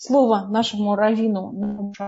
[0.00, 1.52] слово нашему раввину,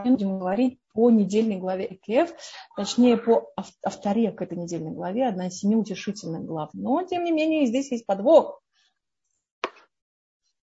[0.05, 2.31] будем говорить по недельной главе Экев,
[2.75, 3.53] точнее по
[3.85, 6.71] авторе к этой недельной главе, одна из семи утешительных глав.
[6.73, 8.63] Но, тем не менее, здесь есть подвох.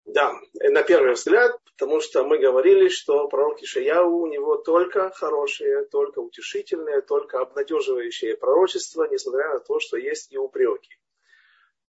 [0.05, 5.85] Да, на первый взгляд, потому что мы говорили, что пророк Ишаяу, у него только хорошие,
[5.85, 10.93] только утешительные, только обнадеживающие пророчества, несмотря на то, что есть и упреки.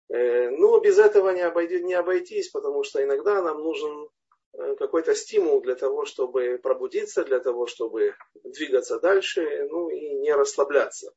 [0.09, 4.07] Э, но без этого не, обойти, не обойтись, потому что иногда нам нужен
[4.77, 11.13] какой-то стимул для того, чтобы пробудиться, для того, чтобы двигаться дальше, ну и не расслабляться.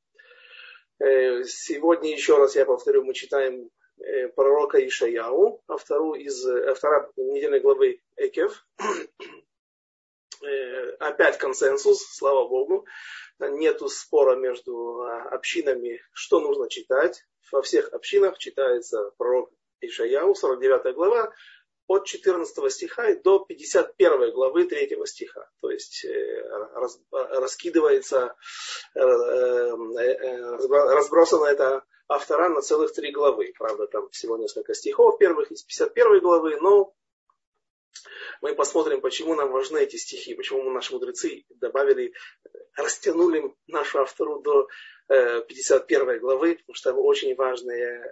[0.98, 7.60] Э, сегодня, еще раз я повторю, мы читаем э, пророка Ишаяу, автору из, автора недельной
[7.60, 8.66] главы Экев.
[10.98, 12.86] Опять консенсус, слава Богу.
[13.38, 17.24] Нету спора между общинами, что нужно читать.
[17.52, 19.50] Во всех общинах читается пророк
[19.80, 21.32] Ишаяу, 49 глава,
[21.90, 25.50] от 14 стиха до 51 главы 3 стиха.
[25.60, 26.42] То есть э,
[26.74, 28.37] раз, раскидывается,
[28.95, 33.52] э, э, разбросана эта автора на целых три главы.
[33.59, 36.95] Правда, там всего несколько стихов первых из 51 главы, но
[38.40, 42.15] мы посмотрим, почему нам важны эти стихи, почему наши мудрецы добавили,
[42.76, 44.68] растянули нашу автору до
[45.09, 48.04] 51 главы, потому что очень важные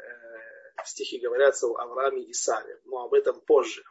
[0.85, 3.85] стихи говорятся о Аврааме и Саре, но об этом позже.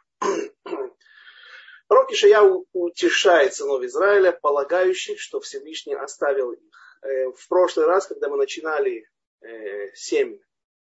[1.88, 6.60] Пророк Ишая утешает сынов Израиля, полагающих, что Всевышний оставил их.
[7.02, 9.08] Э, в прошлый раз, когда мы начинали
[9.40, 10.38] э, семь,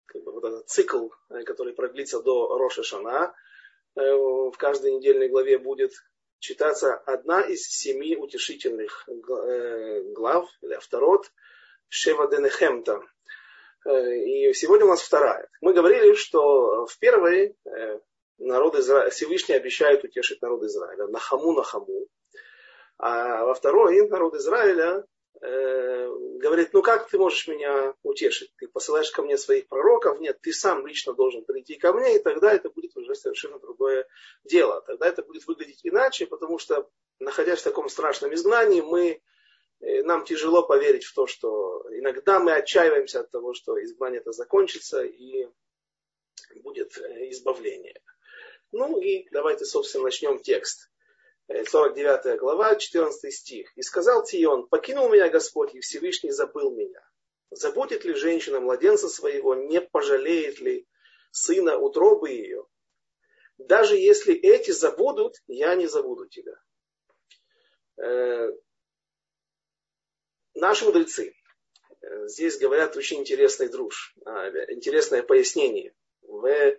[0.06, 3.34] как бы вот этот цикл, э, который продлится до Роша Шана,
[3.96, 5.90] в каждой недельной главе будет
[6.38, 9.04] читаться одна из семи утешительных
[10.14, 11.32] глав, или авторот,
[11.88, 13.02] Шева Денехемта,
[13.86, 15.48] и сегодня у нас вторая.
[15.60, 18.00] Мы говорили, что в первой э,
[18.38, 19.10] народ Изра...
[19.10, 21.06] Всевышний обещает утешить народ Израиля.
[21.06, 22.06] Нахаму, нахаму.
[22.98, 25.04] А во второй народ Израиля
[25.40, 26.08] э,
[26.40, 28.52] говорит, ну как ты можешь меня утешить?
[28.58, 30.20] Ты посылаешь ко мне своих пророков?
[30.20, 34.06] Нет, ты сам лично должен прийти ко мне, и тогда это будет уже совершенно другое
[34.44, 34.82] дело.
[34.86, 36.88] Тогда это будет выглядеть иначе, потому что,
[37.18, 39.22] находясь в таком страшном изгнании, мы
[39.80, 45.02] нам тяжело поверить в то, что иногда мы отчаиваемся от того, что изгнание это закончится
[45.02, 45.48] и
[46.56, 48.00] будет э, избавление.
[48.72, 50.90] Ну и давайте, собственно, начнем текст.
[51.48, 53.72] 49 э, глава, 14 стих.
[53.76, 57.00] «И сказал Тион, покинул меня Господь, и Всевышний забыл меня.
[57.50, 60.86] Забудет ли женщина младенца своего, не пожалеет ли
[61.32, 62.64] сына утробы ее?
[63.58, 66.54] Даже если эти забудут, я не забуду тебя».
[70.54, 71.34] Наши мудрецы
[72.02, 75.94] э, здесь говорят очень интересный друж, а, интересное пояснение.
[76.22, 76.46] В...
[76.46, 76.76] Э,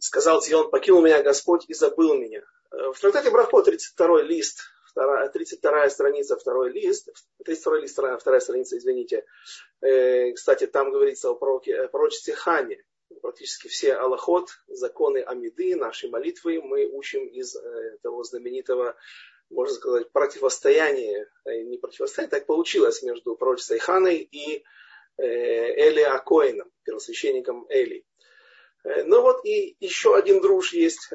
[0.00, 2.42] сказал Тион, покинул меня Господь и забыл меня.
[2.70, 4.60] Э, в трактате Брахо 32 лист,
[4.94, 7.08] 32 страница, второй лист,
[7.44, 9.26] 32 лист, вторая страница, извините.
[10.34, 12.82] Кстати, там говорится о пророке, пророчестве Хане.
[13.22, 17.56] Практически все аллахот, законы Амиды, наши молитвы мы учим из
[18.02, 18.96] того знаменитого
[19.50, 24.64] можно сказать, противостояние, э, не противостояние, так получилось между пророчицей Ханой и
[25.18, 28.04] э, Эли Акоином, первосвященником Эли.
[28.84, 31.10] Э, ну вот и еще один друж есть,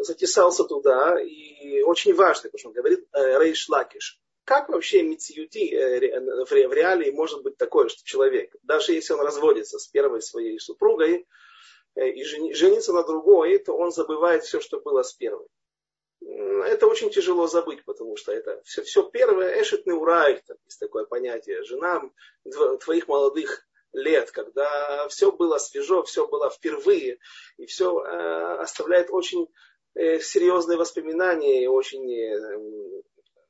[0.00, 4.20] затесался туда, и очень важный, потому что он говорит Рейш Лакиш.
[4.46, 9.88] Как вообще Мициюти в реалии может быть такое, что человек, даже если он разводится с
[9.88, 11.26] первой своей супругой
[11.96, 15.48] и женится на другой, то он забывает все, что было с первой.
[16.20, 21.64] Это очень тяжело забыть, потому что это все, все первое, эшетный урайх, есть такое понятие,
[21.64, 22.08] жена
[22.84, 27.18] твоих молодых лет, когда все было свежо, все было впервые,
[27.56, 29.48] и все э, оставляет очень
[29.94, 33.02] э, серьезные воспоминания и очень э,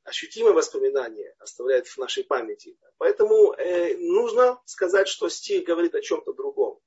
[0.07, 2.77] ощутимые воспоминания оставляет в нашей памяти.
[2.97, 6.79] Поэтому э, нужно сказать, что стих говорит о чем-то другом.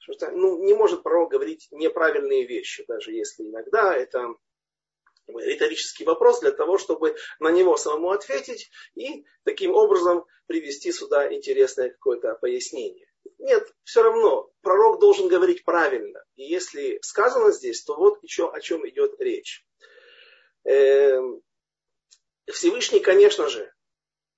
[0.00, 4.34] Потому что ну, не может пророк говорить неправильные вещи, даже если иногда это
[5.28, 11.90] риторический вопрос для того, чтобы на него самому ответить и таким образом привести сюда интересное
[11.90, 13.06] какое-то пояснение.
[13.38, 16.24] Нет, все равно пророк должен говорить правильно.
[16.36, 19.64] И если сказано здесь, то вот еще о чем идет речь.
[20.64, 21.42] Эм,
[22.46, 23.72] Всевышний, конечно же,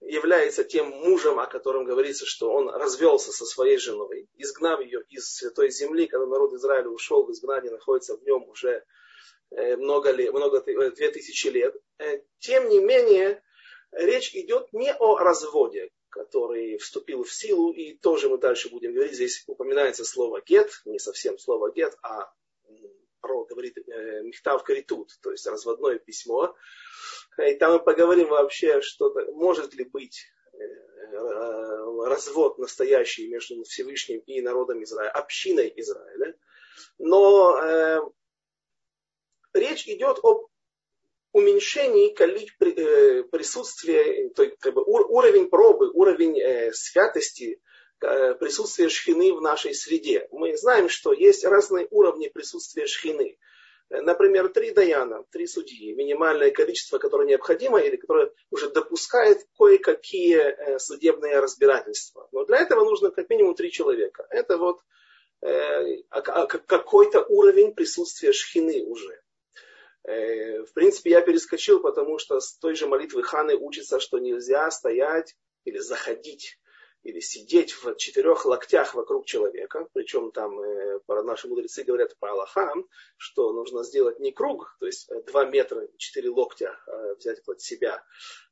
[0.01, 5.33] является тем мужем, о котором говорится, что он развелся со своей женой, изгнав ее из
[5.33, 8.85] святой земли, когда народ Израиля ушел в изгнание, находится в нем уже
[9.51, 11.75] Э, много лет, много, э, две тысячи лет.
[11.99, 13.43] Э, тем не менее,
[13.93, 19.15] речь идет не о разводе, который вступил в силу, и тоже мы дальше будем говорить,
[19.15, 22.33] здесь упоминается слово гет, не совсем слово гет, а
[23.27, 26.55] говорит э, Михтав Каритут, то есть разводное письмо.
[27.39, 30.27] И там мы поговорим вообще, что может ли быть
[32.07, 36.37] развод настоящий между Всевышним и народом Израиля, общиной Израиля.
[36.99, 38.01] Но э,
[39.53, 40.47] речь идет об
[41.33, 47.61] уменьшении э, присутствия, то как бы, уровень пробы, уровень э, святости,
[48.01, 50.29] э, присутствия шхины в нашей среде.
[50.31, 53.39] Мы знаем, что есть разные уровни присутствия шхины.
[53.91, 61.39] Например, три даяна, три судьи, минимальное количество, которое необходимо или которое уже допускает кое-какие судебные
[61.39, 62.27] разбирательства.
[62.33, 64.27] Но для этого нужно как минимум три человека.
[64.31, 64.81] Это вот
[65.45, 69.21] а, а, какой-то уровень присутствия шхины уже.
[70.05, 74.71] Э, в принципе, я перескочил, потому что с той же молитвы Ханы учится, что нельзя
[74.71, 76.59] стоять или заходить
[77.05, 82.89] или сидеть в четырех локтях вокруг человека, причем там э, наши мудрецы говорят по Аллахам,
[83.17, 88.05] что нужно сделать не круг, то есть два метра, четыре локтя а взять под себя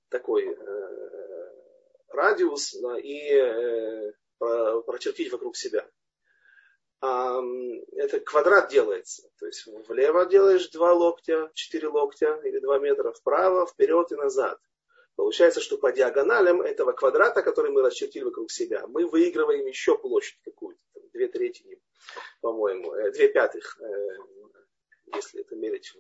[0.08, 1.50] такой э,
[2.08, 5.88] радиус и э, прочертить вокруг себя
[7.02, 9.28] это квадрат делается.
[9.38, 14.60] То есть влево делаешь два локтя, четыре локтя или два метра, вправо, вперед и назад.
[15.16, 20.40] Получается, что по диагоналям этого квадрата, который мы расчертили вокруг себя, мы выигрываем еще площадь
[20.42, 20.82] какую-то,
[21.12, 21.80] две трети,
[22.40, 24.16] по-моему, э, две пятых, э,
[25.14, 25.92] если это мерить.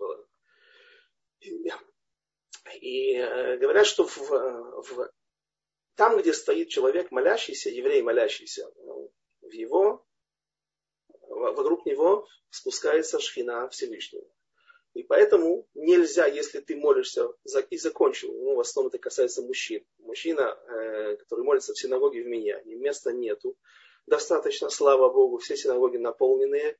[2.80, 5.12] И э, говорят, что в, в,
[5.96, 8.72] там, где стоит человек молящийся, еврей молящийся,
[9.42, 10.06] в его
[11.28, 14.24] вокруг него спускается шхина Всевышнего.
[14.94, 17.28] И поэтому нельзя, если ты молишься
[17.70, 19.84] и закончил, ну, в основном это касается мужчин.
[19.98, 23.56] Мужчина, э, который молится в синагоге в меня, места нету.
[24.06, 26.76] Достаточно, слава Богу, все синагоги наполненные.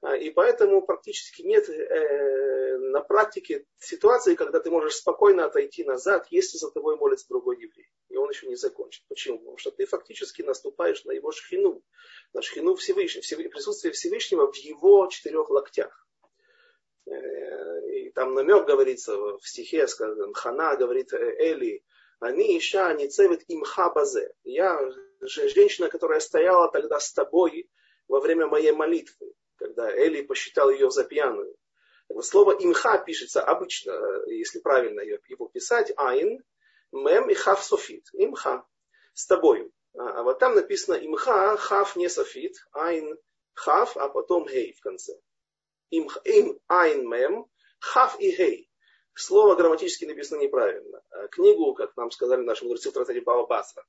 [0.00, 6.28] А, и поэтому практически нет э, на практике ситуации, когда ты можешь спокойно отойти назад,
[6.30, 7.88] если за тобой молится другой еврей.
[8.08, 9.02] И он еще не закончит.
[9.08, 9.38] Почему?
[9.38, 11.82] Потому что ты фактически наступаешь на его шхину
[12.32, 16.06] на шхину Всевышнего, присутствие Всевышнего в его четырех локтях.
[17.10, 21.84] Э, и там намек говорится в стихе, скажем, Хана говорит э, Эли,
[22.20, 24.32] они ища, они цевит имха базе.
[24.44, 24.78] Я
[25.20, 27.70] женщина, которая стояла тогда с тобой
[28.08, 31.56] во время моей молитвы, когда Эли посчитал ее за пьяную.
[32.22, 33.92] Слово имха пишется обычно,
[34.26, 36.42] если правильно его писать, айн,
[36.92, 38.06] мем и хав софит.
[38.12, 38.64] Имха.
[39.14, 39.72] С тобою.
[39.96, 43.16] А, а вот там написано имха, хав не софит, айн
[43.54, 45.20] хав, а потом гей в конце.
[45.90, 47.46] Им, им айн мем,
[47.80, 48.70] хав и гей.
[49.14, 51.02] Слово грамматически написано неправильно.
[51.10, 53.84] А книгу, как нам сказали наши мудрецы в трактате Баба Басра,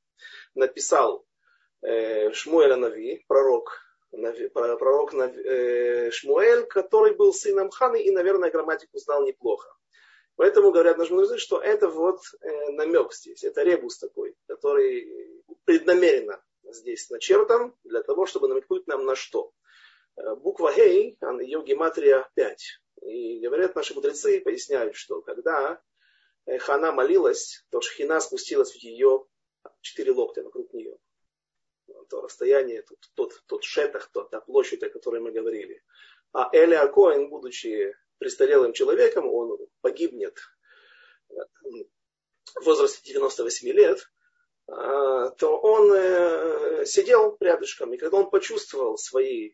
[0.56, 1.25] написал
[1.81, 3.80] э, Шмуэль Нави, пророк,
[4.12, 9.69] Нави, пророк Нави, э, Шмуэль, который был сыном Ханы и, наверное, грамматику знал неплохо.
[10.36, 16.42] Поэтому говорят наши мудрецы, что это вот э, намек здесь, это ребус такой, который преднамеренно
[16.63, 19.51] здесь начертан для того, чтобы намекнуть нам на что.
[20.19, 22.81] Э, буква Гей, ее гематрия 5.
[23.04, 25.81] И говорят наши мудрецы, поясняют, что когда
[26.45, 29.25] э, Хана молилась, то Шхина спустилась в ее
[29.81, 30.98] четыре локтя вокруг нее.
[32.10, 35.81] То расстояние, тот, тот, тот шетах, тот, та площадь, о которой мы говорили.
[36.33, 40.38] А Эли Акоин, будучи престарелым человеком, он погибнет
[41.29, 41.34] э,
[42.55, 44.12] в возрасте 98 лет,
[44.67, 49.53] то он сидел рядышком, и когда он почувствовал свои,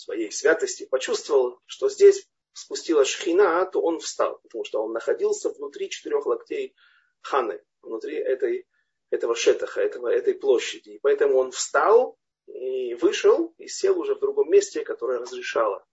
[0.00, 5.90] своей святости, почувствовал, что здесь спустилась шхина, то он встал, потому что он находился внутри
[5.90, 6.74] четырех локтей
[7.20, 8.66] ханы, внутри этой,
[9.10, 10.90] этого шетаха, этого, этой площади.
[10.90, 15.84] И поэтому он встал и вышел, и сел уже в другом месте, которое разрешало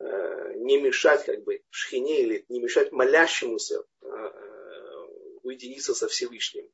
[0.00, 4.44] э, не мешать как бы шхине или не мешать молящемуся э
[5.44, 6.68] уединиться со Всевышним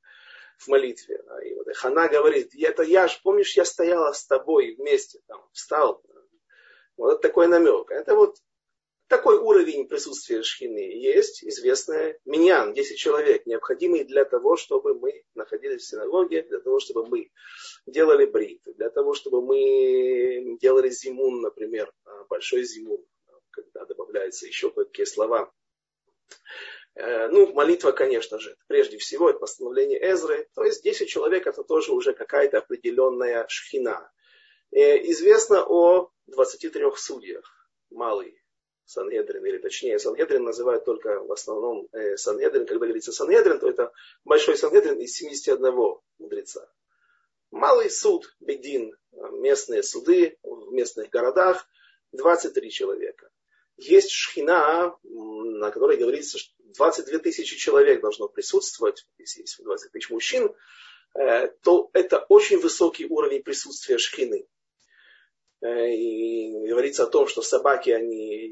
[0.56, 1.22] в молитве.
[1.44, 6.02] И вот Хана говорит, это я ж, помнишь, я стояла с тобой вместе, там, встал.
[7.00, 7.90] Вот такой намек.
[7.90, 8.36] Это вот
[9.08, 15.80] такой уровень присутствия шхины есть, известная миньян, 10 человек, необходимый для того, чтобы мы находились
[15.82, 17.30] в синагоге, для того, чтобы мы
[17.86, 21.90] делали брит, для того, чтобы мы делали зимун, например,
[22.28, 23.02] большой зимун,
[23.50, 25.50] когда добавляются еще какие слова.
[26.96, 30.48] Э, ну, молитва, конечно же, прежде всего, это постановление Эзры.
[30.54, 34.10] То есть 10 человек это тоже уже какая-то определенная шхина.
[34.72, 37.68] Э, известно о 23 судьях.
[37.90, 38.40] Малый
[38.84, 42.66] Санедрин, или точнее Санедрин называют только в основном э, Санедрин.
[42.66, 43.92] Когда говорится Санедрин, то это
[44.24, 45.72] большой Санедрин из 71
[46.18, 46.68] мудреца.
[47.50, 51.66] Малый суд, Бедин, местные суды в местных городах,
[52.12, 53.30] 23 человека.
[53.76, 60.10] есть шхина, на которой говорится, что 22 тысячи человек должно присутствовать, если есть 20 тысяч
[60.10, 60.54] мужчин,
[61.14, 64.46] э, то это очень высокий уровень присутствия шхины.
[65.62, 68.48] Э, и говорится о том, что собаки, они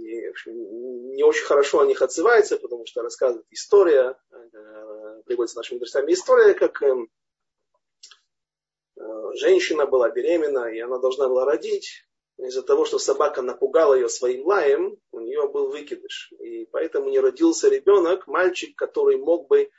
[0.47, 6.55] не очень хорошо о них отзываются, потому что рассказывает история, э, приводится нашими мудрецами история,
[6.55, 7.11] как эм,
[9.35, 12.05] женщина была беременна, и она должна была родить,
[12.39, 16.33] из-за того, что собака напугала ее своим лаем, у нее был выкидыш.
[16.39, 19.71] И поэтому не родился ребенок, мальчик, который мог бы,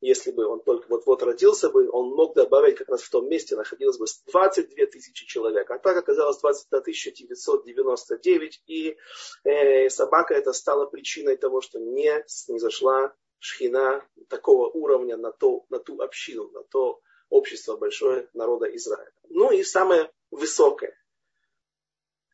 [0.00, 3.56] если бы он только вот-вот родился бы, он мог добавить как раз в том месте,
[3.56, 5.70] находилось бы 22 тысячи человек.
[5.70, 8.62] А так оказалось 22 999.
[8.66, 8.96] И
[9.44, 15.78] э, собака это стала причиной того, что не, зашла шхина такого уровня на, то, на
[15.78, 19.12] ту общину, на то общество большое народа Израиля.
[19.28, 20.96] Ну и самое высокое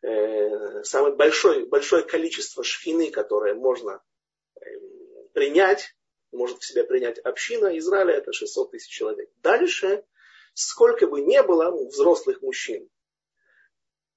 [0.02, 4.02] э, самое большое, большое количество шхины, которое можно
[4.54, 4.60] э,
[5.32, 5.94] принять,
[6.32, 9.30] может в себя принять община Израиля, это 600 тысяч человек.
[9.36, 10.04] Дальше,
[10.54, 12.88] сколько бы ни было взрослых мужчин,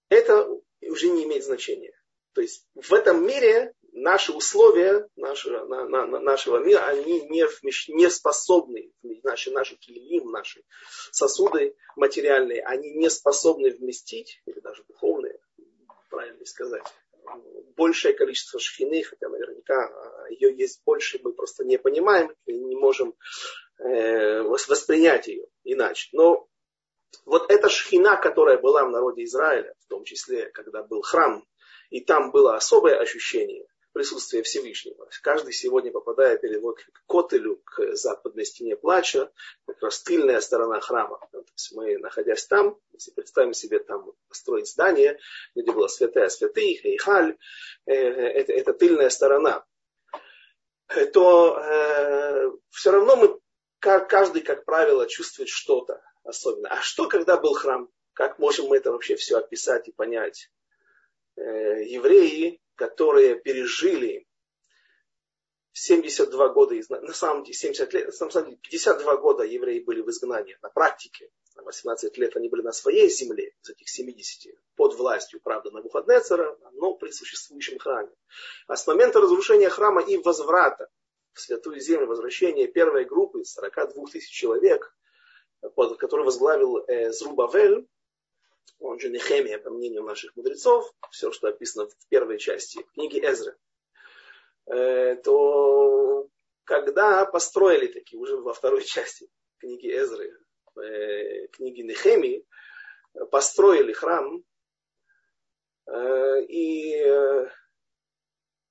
[0.10, 0.48] это
[0.82, 1.93] уже не имеет значения.
[2.34, 7.46] То есть в этом мире наши условия нашего, на, на, нашего мира, они не,
[7.93, 8.91] не способны,
[9.24, 10.63] наши, наши килим, наши
[11.12, 15.39] сосуды материальные, они не способны вместить, или даже духовные,
[16.10, 16.84] правильно сказать,
[17.75, 19.89] большее количество шхины, хотя наверняка
[20.34, 23.16] ее есть больше, мы просто не понимаем не можем
[23.80, 26.10] э, воспринять ее иначе.
[26.12, 26.48] Но
[27.25, 31.46] вот эта шхина, которая была в народе Израиля, в том числе, когда был храм,
[31.90, 35.08] и там было особое ощущение, присутствие Всевышнего.
[35.22, 39.32] Каждый сегодня попадает или вот к Котелю, к западной стене плача,
[39.68, 41.20] как раз тыльная сторона храма.
[41.32, 45.20] То есть мы, находясь там, если представим себе там построить здание,
[45.56, 47.38] где была святая святых, Эйхаль,
[47.86, 49.63] э, это, это тыльная сторона,
[50.88, 53.40] то э, все равно мы,
[53.80, 56.72] каждый, как правило, чувствует что-то особенное.
[56.72, 57.90] А что, когда был храм?
[58.13, 60.52] Как можем мы это вообще все описать и понять?
[61.36, 64.28] Э, евреи которые пережили
[65.74, 70.10] 72 года, на самом деле 70 лет, на самом деле 52 года евреи были в
[70.10, 71.30] изгнании на практике.
[71.63, 75.77] На 18 лет они были на своей земле, из этих 70, под властью, правда, на
[75.77, 78.12] Навуходнецера, но при существующем храме.
[78.67, 80.89] А с момента разрушения храма и возврата
[81.32, 84.93] в Святую Землю, возвращения первой группы 42 тысяч человек,
[85.75, 87.88] под, который возглавил э, Зрубавель,
[88.79, 93.55] он же Нехемия, по мнению наших мудрецов, все, что описано в первой части книги Эзры,
[94.65, 96.27] э, то
[96.65, 99.29] когда построили такие, уже во второй части
[99.60, 100.38] книги Эзры,
[100.77, 102.46] э, книги Нехемии,
[103.32, 104.44] построили храм
[105.88, 107.06] э, и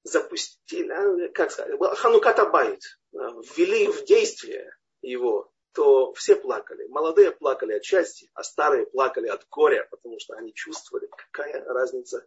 [0.03, 2.83] запустили, как сказать, Ханукатабайт,
[3.13, 6.87] ввели в действие его то все плакали.
[6.89, 12.27] Молодые плакали от счастья, а старые плакали от горя, потому что они чувствовали, какая разница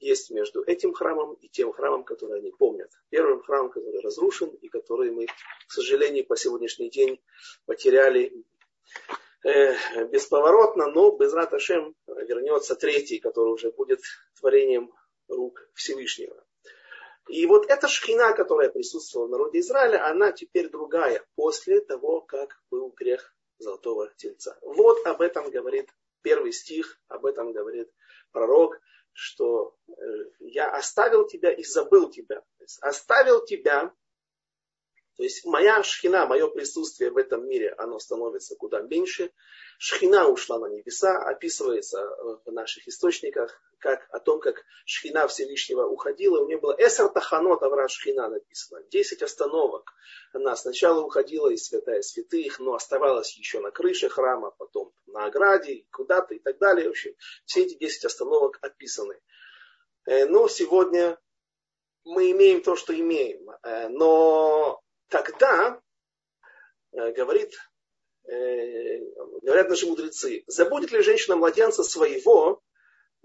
[0.00, 2.90] есть между этим храмом и тем храмом, который они помнят.
[3.10, 7.20] Первым храмом, который разрушен и который мы, к сожалению, по сегодняшний день
[7.66, 8.42] потеряли э,
[9.42, 14.00] бесповоротно, но без Раташем вернется третий, который уже будет
[14.38, 14.92] творением
[15.28, 16.44] рук Всевышнего.
[17.28, 22.60] И вот эта шхина, которая присутствовала в народе Израиля, она теперь другая, после того, как
[22.70, 24.58] был грех золотого тельца.
[24.62, 25.90] Вот об этом говорит
[26.22, 27.90] первый стих, об этом говорит
[28.32, 28.80] пророк,
[29.12, 29.92] что э,
[30.40, 32.42] я оставил тебя и забыл тебя.
[32.80, 33.92] Оставил тебя
[35.18, 39.32] то есть моя шхина, мое присутствие в этом мире, оно становится куда меньше.
[39.76, 42.08] Шхина ушла на небеса, описывается
[42.44, 46.40] в наших источниках, как, о том, как шхина Всевышнего уходила.
[46.40, 48.84] У нее было эсер таханот авра шхина написано.
[48.92, 49.90] Десять остановок.
[50.32, 55.84] Она сначала уходила из святая святых, но оставалась еще на крыше храма, потом на ограде,
[55.90, 56.86] куда-то и так далее.
[56.86, 57.12] В общем,
[57.44, 59.18] все эти десять остановок описаны.
[60.06, 61.18] Э, но сегодня
[62.04, 63.50] мы имеем то, что имеем.
[63.64, 65.80] Э, но тогда,
[66.92, 67.54] э, говорит,
[68.24, 68.98] э,
[69.42, 72.62] говорят наши мудрецы, забудет ли женщина младенца своего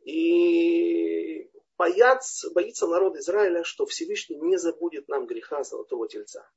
[0.04, 6.50] и боятся, боится народ Израиля, что Всевышний не забудет нам греха золотого тельца.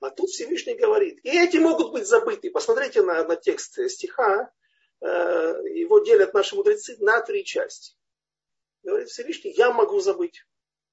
[0.00, 2.50] А тут Всевышний говорит, и эти могут быть забыты.
[2.50, 4.52] Посмотрите на, на текст стиха,
[5.00, 7.96] э, его делят наши мудрецы на три части.
[8.82, 10.44] Говорит Всевышний, я могу забыть.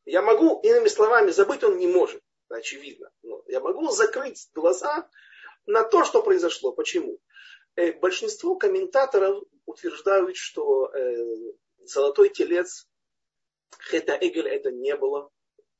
[0.05, 2.23] Я могу, иными словами, забыть он не может
[2.57, 3.11] очевидно.
[3.23, 5.09] Но я могу закрыть глаза
[5.65, 6.71] на то, что произошло.
[6.71, 7.19] Почему?
[7.75, 11.53] Э, большинство комментаторов утверждают, что э,
[11.83, 12.87] золотой телец
[13.89, 15.31] Хета Эгель это не было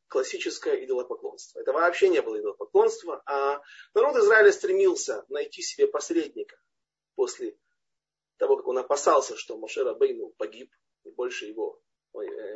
[0.08, 1.60] классическое идолопоклонство.
[1.60, 3.62] Это вообще не было идолопоклонство, а
[3.94, 6.58] народ Израиля стремился найти себе посредника
[7.16, 7.58] после
[8.38, 10.72] того, как он опасался, что Мошера Бейну погиб,
[11.04, 11.82] и больше его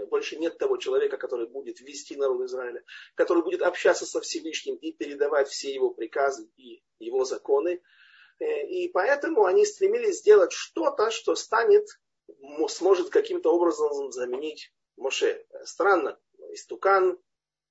[0.09, 2.83] больше нет того человека, который будет вести народ Израиля,
[3.15, 7.81] который будет общаться со Всевышним и передавать все его приказы и его законы.
[8.39, 11.87] Э, и поэтому они стремились сделать что-то, что станет,
[12.67, 15.45] сможет каким-то образом заменить Моше.
[15.63, 16.19] Странно,
[16.51, 17.19] истукан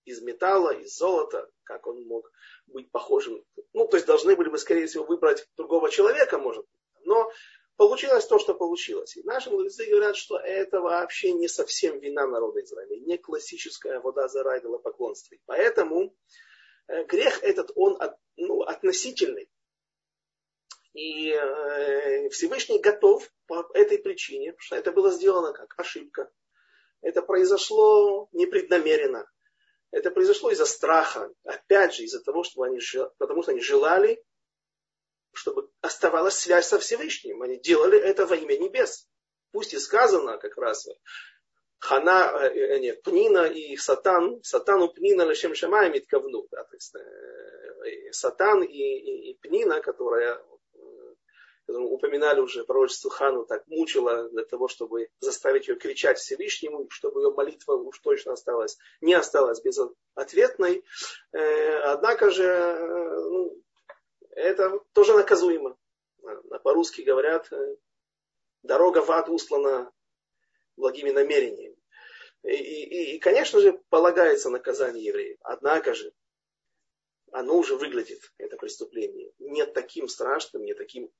[0.04, 2.30] из металла, из золота, как он мог
[2.66, 3.44] быть похожим.
[3.72, 6.66] Ну, то есть должны были бы, скорее всего, выбрать другого человека, может.
[7.04, 7.30] Но
[7.76, 9.16] получилось то, что получилось.
[9.16, 14.28] И наши мудрецы говорят, что это вообще не совсем вина народа Израиля, не классическая вода
[14.28, 15.36] за райдала поклонства.
[15.46, 16.16] Поэтому
[16.88, 17.98] э, грех этот, он
[18.36, 19.48] ну, относительный.
[20.92, 26.30] И э, Всевышний готов по этой причине, потому что это было сделано как ошибка.
[27.00, 29.28] Это произошло непреднамеренно.
[29.90, 31.32] Это произошло из-за страха.
[31.44, 32.78] Опять же, из-за того, что они,
[33.18, 34.24] потому что они желали
[35.34, 37.42] чтобы оставалась связь со Всевышним.
[37.42, 39.08] Они делали это во имя небес.
[39.52, 40.86] Пусть и сказано как раз
[41.84, 46.48] Хана, э, э, нет, Пнина и Сатан, Сатану Пнина Лешем Шамаем Митковну.
[46.50, 50.42] Да, то есть, э, Сатан и, и, и Пнина, которая
[51.66, 57.22] которую упоминали уже пророчество Хану, так мучила для того, чтобы заставить ее кричать Всевышнему, чтобы
[57.22, 60.84] ее молитва уж точно осталась, не осталась безответной.
[61.32, 62.76] Однако же
[63.30, 63.63] ну,
[64.34, 65.76] это тоже наказуемо.
[66.62, 67.76] По-русски говорят, э,
[68.62, 69.92] дорога в ад услана
[70.76, 71.76] благими намерениями.
[72.42, 75.38] И, и, и, конечно же, полагается наказание евреев.
[75.40, 76.12] Однако же,
[77.32, 81.10] оно уже выглядит, это преступление, не таким страшным, не таким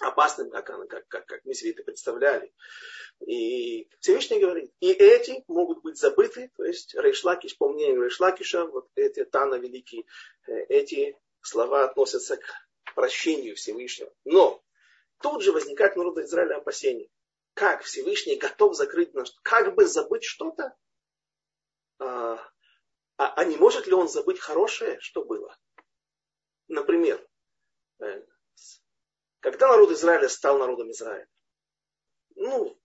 [0.00, 2.52] опасным, как, оно, как, как, как мы себе это представляли.
[3.26, 8.88] И Всевышний говорит, и эти могут быть забыты, то есть Рейшлакиш, по мнению Рейшлакиша, вот
[8.94, 10.04] эти Тана великие,
[10.46, 14.12] э, эти слова относятся к прощению Всевышнего.
[14.24, 14.62] Но
[15.20, 17.08] тут же возникает народа Израиля опасение.
[17.54, 19.32] Как Всевышний готов закрыть наш...
[19.42, 20.76] Как бы забыть что-то?
[21.98, 22.34] А,
[23.16, 25.56] а, а не может ли он забыть хорошее, что было?
[26.68, 27.24] Например,
[28.00, 28.22] э,
[29.40, 31.28] когда народ Израиля стал народом Израиля?
[32.34, 32.80] Ну,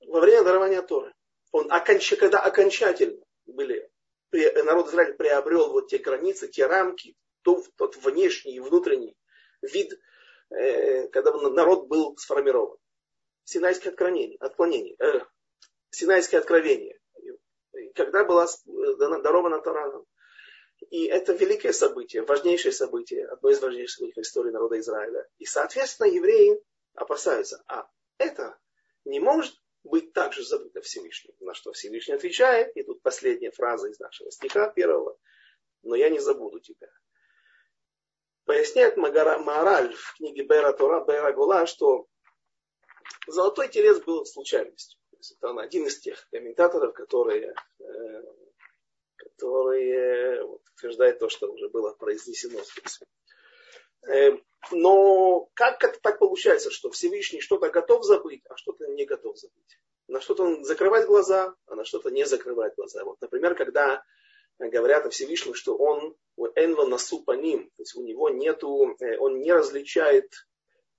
[0.00, 1.14] во время дарования Торы.
[1.52, 2.14] Он оконч...
[2.18, 3.91] когда окончательно были
[4.32, 9.16] народ Израиля приобрел вот те границы, те рамки, тот, тот внешний и внутренний
[9.60, 9.92] вид,
[10.50, 12.78] э, когда народ был сформирован.
[13.44, 15.20] Синайское отклонение, отклонение э,
[15.90, 16.98] Синайское откровение,
[17.94, 20.04] когда была дарована Тора.
[20.90, 25.28] И это великое событие, важнейшее событие, одно из важнейших событий в истории народа Израиля.
[25.38, 26.60] И, соответственно, евреи
[26.94, 28.58] опасаются, а это
[29.04, 31.34] не может быть также забыто Всевышним.
[31.40, 35.18] На что Всевышний отвечает, и тут последняя фраза из нашего стиха первого,
[35.82, 36.88] но я не забуду тебя.
[38.44, 42.06] Поясняет Маораль в книге Бера Тора, Бера Гула, что
[43.26, 44.98] золотой телец был случайностью.
[45.10, 48.22] То есть это он один из тех комментаторов, которые, э,
[49.16, 52.60] которые утверждают то, что уже было произнесено.
[52.60, 53.21] Э,
[54.70, 59.78] но как это так получается, что Всевышний что-то готов забыть, а что-то не готов забыть?
[60.08, 63.04] На что-то он закрывает глаза, а на что-то не закрывает глаза.
[63.04, 64.02] Вот, например, когда
[64.58, 66.16] говорят о Всевышнем, что он
[66.54, 70.30] энло насу по ним, то есть у него нету, э, он не различает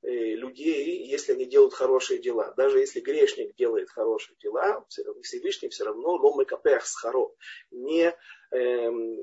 [0.01, 2.53] э, людей, если они делают хорошие дела.
[2.57, 4.85] Даже если грешник делает хорошие дела,
[5.21, 7.33] Всевышний все равно ломы капех схаро,
[7.71, 8.15] не
[8.51, 9.21] эм,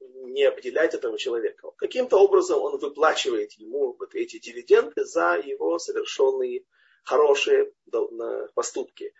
[0.00, 1.70] не определяет этого человека.
[1.76, 6.64] Каким-то образом он выплачивает ему вот эти дивиденды за его совершенные
[7.04, 7.72] хорошие
[8.54, 9.12] поступки.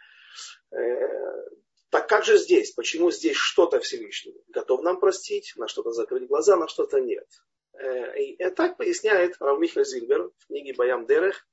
[0.70, 1.48] Э,
[1.90, 2.72] так как же здесь?
[2.72, 7.26] Почему здесь что-то Всевышний готов нам простить, на что-то закрыть глаза, на что-то нет?
[7.74, 11.46] Э, и так поясняет Рав Михаил Зильбер в книге Баям Дерех,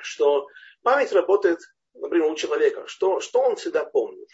[0.00, 0.48] что
[0.82, 1.60] память работает,
[1.94, 4.30] например, у человека, что, что он всегда помнит.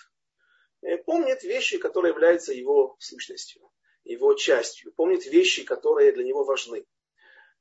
[0.85, 3.63] Э, помнит вещи, которые являются его сущностью,
[4.05, 6.85] его частью, помнит вещи, которые для него важны.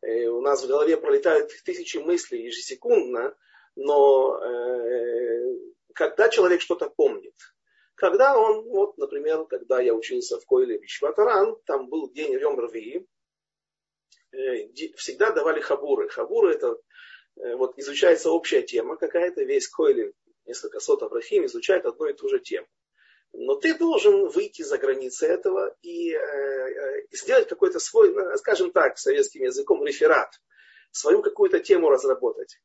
[0.01, 3.35] Э, у нас в голове пролетают тысячи мыслей ежесекундно,
[3.75, 5.57] но э,
[5.93, 7.35] когда человек что-то помнит,
[7.95, 13.07] когда он, вот, например, когда я учился в Койле Вишватаран, там был день Рем Рвии,
[14.97, 16.09] всегда давали хабуры.
[16.09, 16.75] Хабуры это
[17.35, 20.11] вот изучается общая тема какая-то, весь Койле,
[20.45, 22.67] несколько сот Аврахим изучает одну и ту же тему.
[23.33, 28.71] Но ты должен выйти за границы этого и, э, э, сделать какой-то свой, ну, скажем
[28.71, 30.39] так, советским языком, реферат.
[30.91, 32.59] Свою какую-то тему разработать.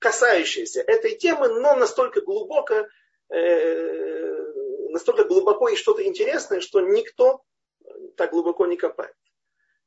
[0.00, 2.86] касающееся этой темы, но настолько глубоко,
[3.30, 7.42] э, настолько глубоко и что-то интересное, что никто
[8.16, 9.16] так глубоко не копает.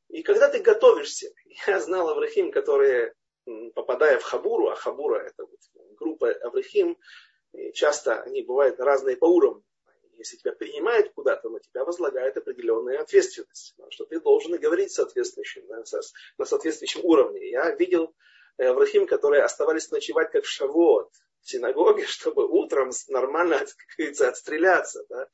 [0.10, 1.32] И когда ты готовишься,
[1.68, 3.14] я знал Аврахим, которые,
[3.76, 5.60] попадая в Хабуру, а Хабура это вот
[6.00, 6.98] группа Аврахим,
[7.74, 9.64] часто они бывают разные по уровню.
[10.18, 16.46] Если тебя принимают куда-то, на тебя возлагает определенная ответственность, что ты должен говорить соответствующим, на,
[16.46, 17.50] соответствующем уровне.
[17.50, 18.16] Я видел
[18.58, 24.30] э, Аврахим, которые оставались ночевать как в Шавот в синагоге, чтобы утром нормально, как говорится,
[24.30, 25.06] отстреляться.
[25.10, 25.28] Да?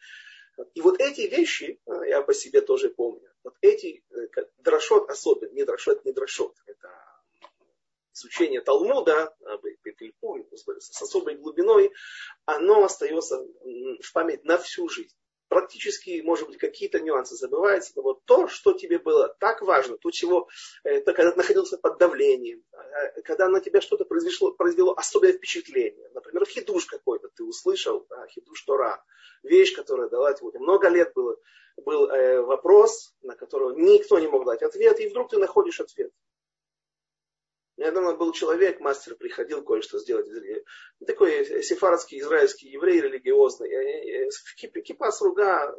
[0.73, 4.27] И вот эти вещи, а, я по себе тоже помню, вот эти, э,
[4.59, 6.89] дрошот особенно, не дрошот, не дрошот, это
[8.13, 9.59] изучение Талмуда, а,
[10.79, 11.91] с особой глубиной,
[12.45, 13.45] оно остается
[14.01, 15.15] в память на всю жизнь.
[15.49, 20.09] Практически, может быть, какие-то нюансы забываются, но вот то, что тебе было так важно, то,
[20.09, 20.47] чего
[20.83, 26.09] э, ты когда находился под давлением, а, когда на тебя что-то произвело, произвело особое впечатление,
[26.13, 29.03] например, хидуш какой-то ты услышал, да, хидуш Тора,
[29.43, 31.37] вещь, которая дала тебе много лет было,
[31.77, 36.11] был э, вопрос, на который никто не мог дать ответ, и вдруг ты находишь ответ.
[37.75, 40.27] Недавно был человек, мастер, приходил кое-что сделать.
[41.05, 44.29] Такой сефардский, израильский еврей религиозный.
[44.83, 45.75] Кипа с руга,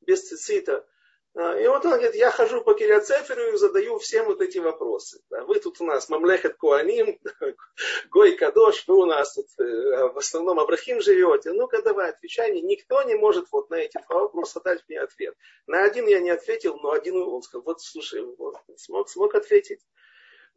[0.00, 0.86] без цицита.
[1.34, 5.22] И вот он говорит, я хожу по Кириацеферу и задаю всем вот эти вопросы.
[5.30, 7.20] Вы тут у нас Мамлехет Куаним,
[8.10, 11.52] Гой Кадош, вы у нас тут в основном Абрахим живете.
[11.52, 12.62] Ну-ка давай, отвечай мне.
[12.62, 15.36] Никто не может вот на эти два вопроса дать мне ответ.
[15.68, 19.80] На один я не ответил, но один он сказал, вот слушай, вот, смог, смог ответить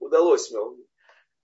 [0.04, 0.86] удалось мне.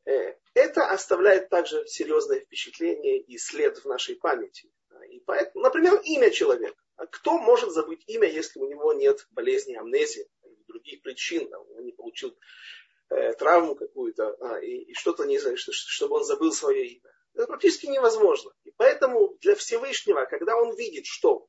[0.06, 4.72] Э, это оставляет также серьезное впечатление и след в нашей памяти.
[5.10, 6.78] И поэтому, например, имя человека.
[6.96, 10.28] А кто может забыть имя, если у него нет болезни амнезии
[10.68, 12.38] других причин, он не получил
[13.10, 17.12] э, травму какую-то а, и, и что-то не знаю, чтобы он забыл свое имя.
[17.34, 18.52] Это практически невозможно.
[18.64, 21.48] И поэтому для Всевышнего, когда он видит, что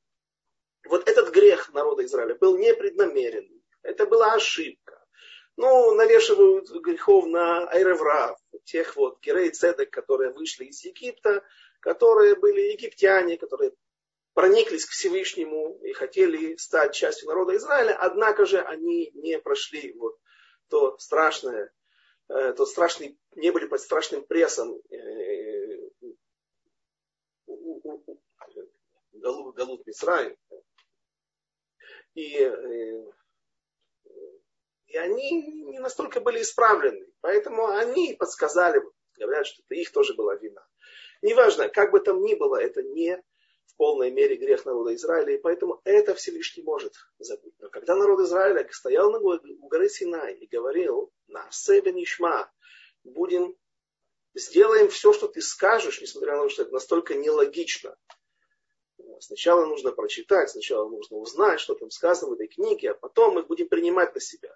[0.89, 4.80] вот этот грех народа Израиля был непреднамеренный, это была ошибка,
[5.57, 11.45] ну, навешивают грехов на Айревра, тех вот Герей Цедек, которые вышли из Египта,
[11.81, 13.73] которые были египтяне, которые
[14.35, 20.19] прониклись к Всевышнему и хотели стать частью народа Израиля, однако же они не прошли вот
[20.69, 21.73] то страшное,
[22.29, 25.91] э, то страшный, не были под страшным прессом э,
[29.13, 30.37] Галут, Галут Мисраим.
[32.15, 33.13] И э,
[34.91, 37.07] и они не настолько были исправлены.
[37.21, 38.83] Поэтому они подсказали,
[39.17, 40.67] говорят, что это их тоже была вина.
[41.23, 43.17] Неважно, как бы там ни было, это не
[43.67, 47.55] в полной мере грех народа Израиля, и поэтому это Всевышний может забыть.
[47.61, 52.51] Но когда народ Израиля стоял на горе, Синай и говорил, на себе нишма,
[53.05, 53.57] будем,
[54.35, 57.97] сделаем все, что ты скажешь, несмотря на то, что это настолько нелогично.
[59.21, 63.43] Сначала нужно прочитать, сначала нужно узнать, что там сказано в этой книге, а потом мы
[63.45, 64.55] будем принимать на себя.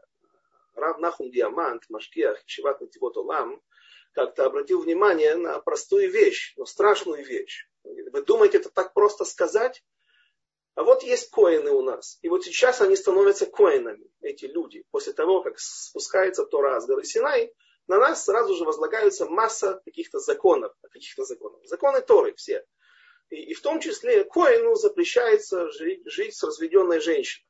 [0.75, 3.63] Рав Нахум Диамант, Машкиах, Шиват Нативот Олам,
[4.13, 7.69] как-то обратил внимание на простую вещь, но страшную вещь.
[7.83, 9.83] Вы думаете, это так просто сказать?
[10.75, 12.19] А вот есть коины у нас.
[12.23, 14.85] И вот сейчас они становятся коинами, эти люди.
[14.91, 17.53] После того, как спускается Тора с горы Синай,
[17.87, 20.73] на нас сразу же возлагаются масса каких-то законов.
[20.91, 21.61] Каких-то законов.
[21.67, 22.65] Законы Торы все.
[23.31, 27.47] И, и в том числе коину запрещается жить, жить с разведенной женщиной.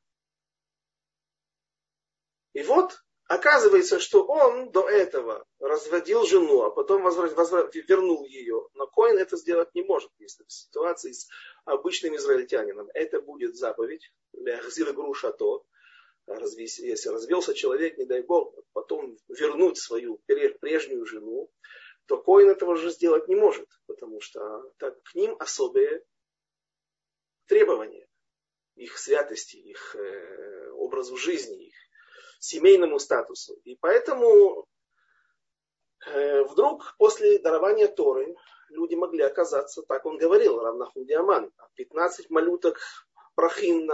[2.53, 8.69] И вот Оказывается, что он до этого разводил жену, а потом возврат, возврат, вернул ее.
[8.75, 11.27] Но Коин это сделать не может, если в ситуации с
[11.65, 12.87] обычным израильтянином.
[12.93, 15.65] Это будет заповедь, Ляхзир груша то,
[16.27, 20.21] если развелся человек, не дай бог, потом вернуть свою
[20.59, 21.51] прежнюю жену,
[22.05, 26.03] то Коин этого же сделать не может, потому что так, к ним особые
[27.47, 28.07] требования
[28.75, 31.75] их святости, их э, образу жизни, их
[32.45, 33.59] семейному статусу.
[33.63, 34.67] И поэтому
[36.07, 38.35] э, вдруг после дарования Торы
[38.69, 42.79] люди могли оказаться, так он говорил, Равнаху Диаман, 15 малюток
[43.35, 43.89] прохин,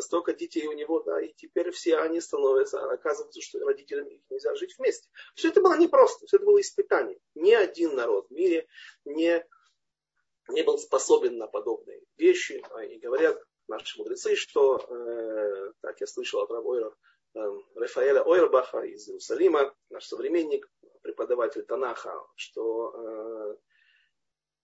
[0.00, 4.54] столько детей у него, да, и теперь все они становятся, оказывается, что родителям их нельзя
[4.54, 5.08] жить вместе.
[5.34, 7.18] Все это было непросто, все это было испытание.
[7.34, 8.66] Ни один народ в мире
[9.04, 9.44] не,
[10.48, 12.62] не был способен на подобные вещи.
[12.88, 16.92] И говорят, наши мудрецы, что, э, так я слышал от Равойра,
[17.34, 17.38] э,
[17.76, 20.70] Рафаэля Ойрбаха из Иерусалима, наш современник,
[21.02, 23.56] преподаватель Танаха, что э,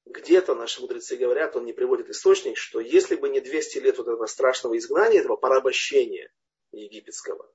[0.07, 4.09] где-то наши мудрецы говорят, он не приводит источник, что если бы не 200 лет вот
[4.09, 6.31] этого страшного изгнания, этого порабощения
[6.73, 7.51] египетского,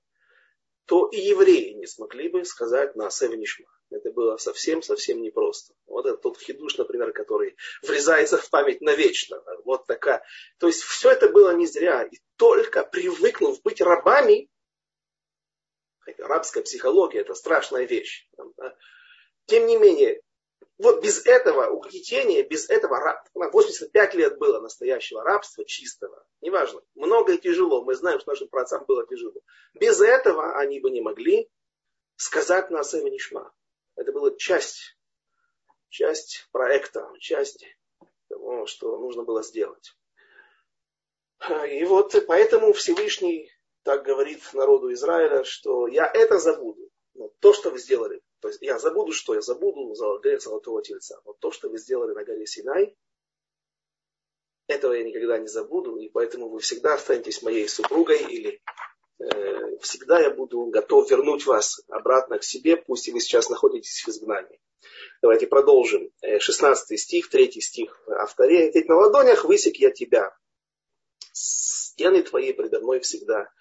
[0.86, 3.68] то и евреи не смогли бы сказать на Севнишма.
[3.90, 5.74] Это было совсем-совсем непросто.
[5.86, 9.44] Вот это тот хидуш, например, который врезается в память навечно.
[9.66, 10.24] Вот такая.
[10.60, 12.04] То есть все это было не зря.
[12.04, 14.50] И только привыкнув быть рабами,
[16.18, 18.28] рабская психология это страшная вещь.
[19.46, 20.22] Тем не менее,
[20.82, 26.26] вот без этого угнетения, без этого 85 лет было настоящего рабства чистого.
[26.42, 27.84] Неважно, много и тяжело.
[27.84, 29.40] Мы знаем, что нашим працам было тяжело.
[29.74, 31.50] Без этого они бы не могли
[32.16, 33.54] сказать на Нишма.
[33.96, 34.98] Это была часть,
[35.90, 37.66] часть проекта, часть
[38.28, 39.96] того, что нужно было сделать.
[41.70, 43.52] И вот поэтому Всевышний
[43.84, 46.90] так говорит народу Израиля, что я это забуду.
[47.14, 49.36] Но то, что вы сделали, то есть я забуду что?
[49.36, 51.22] Я забуду грех золотого тельца.
[51.26, 52.96] Но то, что вы сделали на горе Синай,
[54.68, 58.62] этого я никогда не забуду, и поэтому вы всегда останетесь моей супругой, или
[59.20, 64.04] э, всегда я буду готов вернуть вас обратно к себе, пусть и вы сейчас находитесь
[64.04, 64.60] в изгнании.
[65.22, 66.10] Давайте продолжим.
[66.22, 68.72] 16 э, стих, 3 стих авторе.
[68.72, 70.36] Ведь на ладонях высек я тебя,
[71.32, 73.52] стены твои предо мной всегда.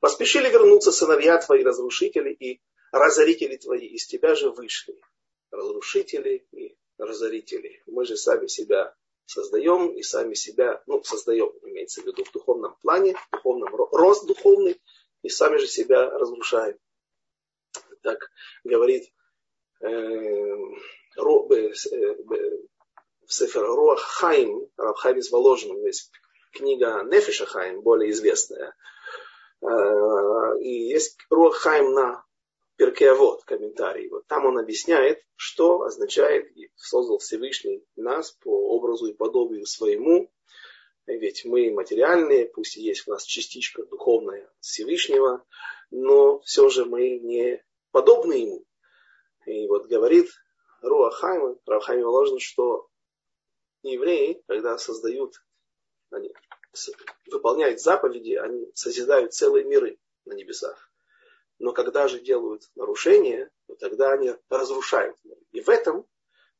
[0.00, 2.60] Поспешили вернуться сыновья твои, разрушители, и
[2.98, 5.00] разорители твои из тебя же вышли.
[5.50, 7.82] Разрушители и разорители.
[7.86, 8.94] Мы же сами себя
[9.26, 14.26] создаем и сами себя, ну, создаем, имеется в виду в духовном плане, в духовном рост
[14.26, 14.80] духовный,
[15.22, 16.78] и сами же себя разрушаем.
[18.02, 18.30] Так
[18.62, 19.12] говорит
[19.80, 19.88] э,
[21.16, 21.72] Ро, э,
[23.26, 26.12] в Сефер Руах Хайм, Рабхайм из Воложин, есть
[26.52, 28.76] книга Нефиша Хайм, более известная.
[29.60, 32.24] Э, и есть Руах Хайм на
[32.76, 34.08] Перкеавод, комментарий.
[34.10, 40.30] Вот там он объясняет, что означает создал Всевышний нас по образу и подобию своему.
[41.06, 45.44] Ведь мы материальные, пусть и есть у нас частичка духовная Всевышнего,
[45.90, 48.66] но все же мы не подобны ему.
[49.46, 50.28] И вот говорит
[50.82, 52.88] Руахайма, Руахайме вложено, что
[53.82, 55.34] евреи, когда создают,
[56.10, 56.34] они
[57.30, 60.85] выполняют заповеди, они созидают целые миры на небесах.
[61.58, 65.16] Но когда же делают нарушения, то тогда они разрушают.
[65.52, 66.06] И в этом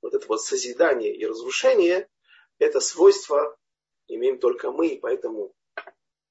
[0.01, 2.09] вот это вот созидание и разрушение,
[2.59, 3.57] это свойство
[4.09, 5.55] имеем только мы, и поэтому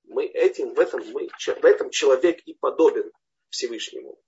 [0.03, 3.11] мы этим, в этом, мы, в этом человек и подобен
[3.49, 4.19] Всевышнему.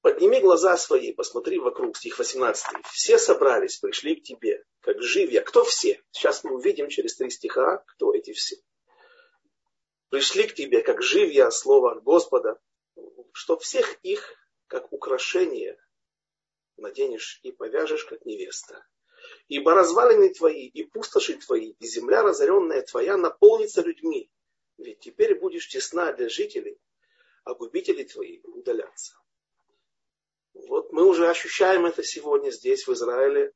[0.00, 2.84] Подними глаза свои, посмотри вокруг, стих 18.
[2.86, 5.42] Все собрались, пришли к тебе, как живья.
[5.42, 6.02] Кто все?
[6.10, 8.56] Сейчас мы увидим через три стиха, кто эти все
[10.12, 12.60] пришли к тебе, как живья слова Господа,
[13.32, 14.34] что всех их,
[14.66, 15.78] как украшение,
[16.76, 18.86] наденешь и повяжешь, как невеста.
[19.48, 24.30] Ибо развалины твои, и пустоши твои, и земля разоренная твоя наполнится людьми.
[24.76, 26.78] Ведь теперь будешь тесна для жителей,
[27.44, 29.14] а губители твои удалятся.
[30.52, 33.54] Вот мы уже ощущаем это сегодня здесь, в Израиле,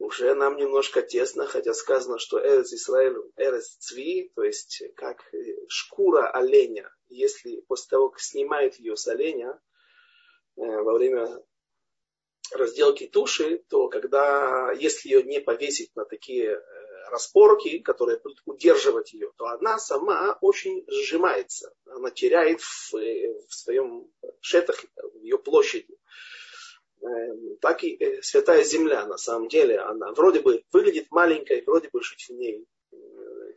[0.00, 5.30] уже нам немножко тесно, хотя сказано, что Эрец Израиль, Эрец Цви, то есть как
[5.68, 9.60] шкура оленя, если после того, как снимают ее с оленя
[10.56, 11.28] э, во время
[12.52, 16.60] разделки туши, то когда, если ее не повесить на такие э,
[17.10, 21.74] распорки, которые будут удерживать ее, то она сама очень сжимается.
[21.84, 24.10] Она теряет в, э, в своем
[24.40, 24.82] шетах,
[25.20, 25.94] ее площади.
[27.02, 31.88] Эм, так и э, святая земля, на самом деле, она вроде бы выглядит маленькой, вроде
[31.88, 32.96] бы жить в ней э,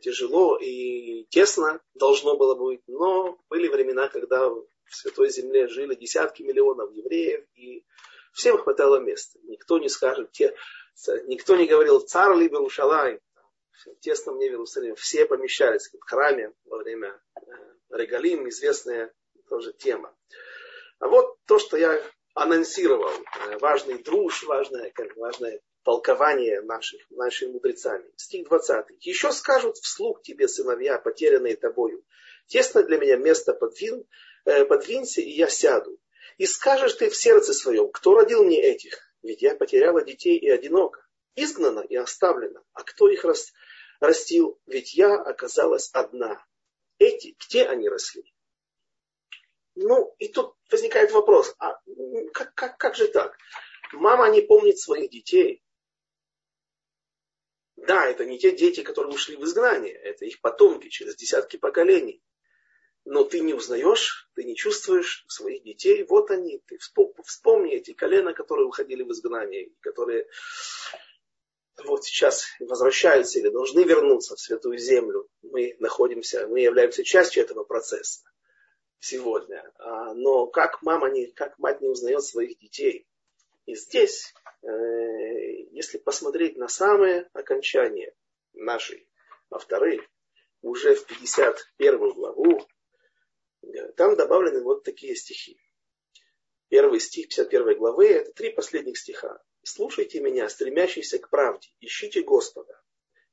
[0.00, 6.42] тяжело и тесно должно было быть, но были времена, когда в святой земле жили десятки
[6.42, 7.84] миллионов евреев, и
[8.32, 9.38] всем хватало места.
[9.42, 10.54] Никто не скажет, те,
[11.26, 13.20] никто не говорил цар ли Берушалай,
[14.00, 17.40] тесно мне в Иерусалиме, все помещались в храме во время э,
[17.90, 19.12] регалим, известная
[19.50, 20.16] тоже тема.
[20.98, 22.00] А вот то, что я
[22.34, 28.04] анонсировал э, важный друж, важное, как, важное толкование наших, нашими мудрецами.
[28.16, 28.86] Стих 20.
[29.00, 32.04] «Еще скажут вслух тебе, сыновья, потерянные тобою,
[32.46, 34.04] тесно для меня место подвин,
[34.44, 35.98] э, подвинься, и я сяду.
[36.36, 38.98] И скажешь ты в сердце своем, кто родил мне этих?
[39.22, 42.62] Ведь я потеряла детей и одиноко, изгнана и оставлена.
[42.72, 43.52] А кто их рас,
[44.00, 44.60] растил?
[44.66, 46.44] Ведь я оказалась одна.
[46.98, 48.33] Эти, где они росли?
[49.76, 51.80] Ну, и тут возникает вопрос, а
[52.32, 53.36] как, как, как же так?
[53.92, 55.62] Мама не помнит своих детей.
[57.76, 62.22] Да, это не те дети, которые ушли в изгнание, это их потомки через десятки поколений.
[63.04, 66.04] Но ты не узнаешь, ты не чувствуешь своих детей.
[66.04, 66.78] Вот они, ты
[67.24, 70.26] вспомни эти колена, которые уходили в изгнание, которые
[71.84, 75.28] вот сейчас возвращаются или должны вернуться в Святую Землю.
[75.42, 78.24] Мы находимся, мы являемся частью этого процесса
[79.04, 79.70] сегодня.
[79.78, 83.06] А, но как мама не, как мать не узнает своих детей.
[83.66, 84.68] И здесь, э,
[85.72, 88.14] если посмотреть на самое окончание
[88.54, 89.08] нашей,
[89.50, 90.02] во-вторых,
[90.62, 92.66] уже в 51 главу,
[93.62, 95.58] э, там добавлены вот такие стихи.
[96.68, 99.42] Первый стих 51 главы, это три последних стиха.
[99.62, 102.80] «Слушайте меня, стремящиеся к правде, ищите Господа.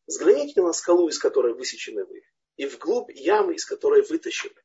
[0.06, 2.24] Взгляните на скалу, из которой высечены вы,
[2.58, 4.61] и вглубь ямы, из которой вытащены.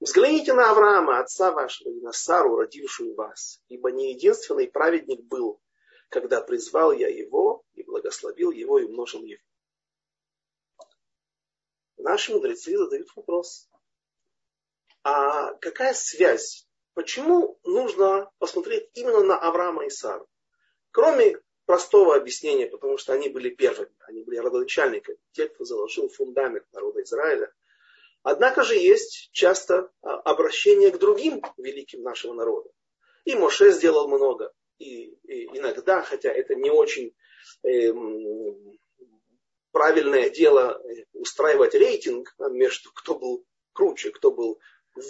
[0.00, 5.60] Взгляните на Авраама, отца вашего, и на Сару, родившую вас, ибо не единственный праведник был,
[6.08, 9.42] когда призвал я его и благословил его и умножил его.
[11.98, 13.68] Наши мудрецы задают вопрос.
[15.02, 16.66] А какая связь?
[16.94, 20.26] Почему нужно посмотреть именно на Авраама и Сару?
[20.92, 26.64] Кроме простого объяснения, потому что они были первыми, они были родоначальниками, те, кто заложил фундамент
[26.72, 27.52] народа Израиля–
[28.22, 32.70] Однако же есть часто а, обращение к другим великим нашего народа.
[33.24, 34.52] И Моше сделал много.
[34.78, 37.14] И, и иногда, хотя это не очень
[37.62, 37.92] э,
[39.72, 44.58] правильное дело э, устраивать рейтинг между кто был круче, кто был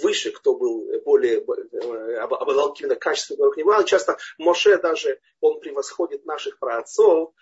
[0.02, 3.86] выше, кто был более э, обладал какими-то качествами.
[3.86, 7.32] Часто Моше даже, он превосходит наших праотцов,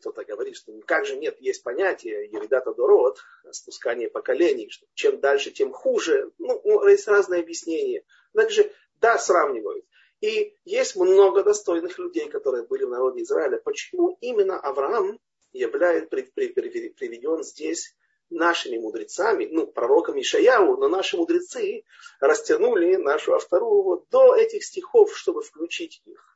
[0.00, 3.18] кто-то говорит, что как же нет, есть понятие Еридата Дород,
[3.50, 6.30] спускание поколений, что чем дальше, тем хуже.
[6.38, 8.04] Ну, есть разные объяснения.
[8.32, 9.84] Также, да, сравнивают.
[10.20, 13.58] И есть много достойных людей, которые были в народе Израиля.
[13.58, 15.20] Почему именно Авраам
[15.52, 17.94] является, приведен здесь
[18.30, 21.84] нашими мудрецами, ну, пророком Ишаяу, но наши мудрецы
[22.20, 26.35] растянули нашу автору до этих стихов, чтобы включить их.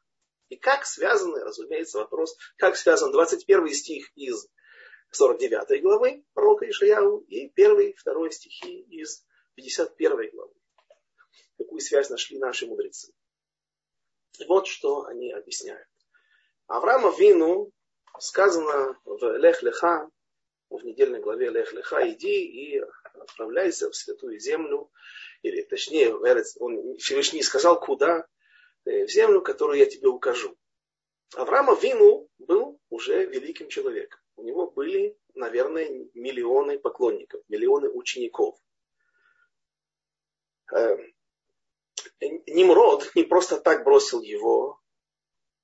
[0.50, 4.48] И как связаны, разумеется, вопрос, как связан 21 стих из
[5.12, 10.52] 49 главы пророка Ишаяу и 1 2 стихи из 51 главы.
[11.56, 13.12] Какую связь нашли наши мудрецы.
[14.48, 15.86] Вот что они объясняют.
[16.66, 17.70] Авраама Вину
[18.18, 20.10] сказано в Лех Леха,
[20.68, 22.82] в недельной главе Лех Леха, иди и
[23.14, 24.90] отправляйся в святую землю,
[25.42, 26.14] или точнее,
[26.58, 28.26] он Всевышний сказал, куда,
[28.84, 30.56] в землю, которую я тебе укажу.
[31.34, 34.20] Авраам Вину был уже великим человеком.
[34.36, 38.58] У него были, наверное, миллионы поклонников, миллионы учеников.
[40.72, 40.96] Э,
[42.20, 44.80] Nimrod не просто так бросил его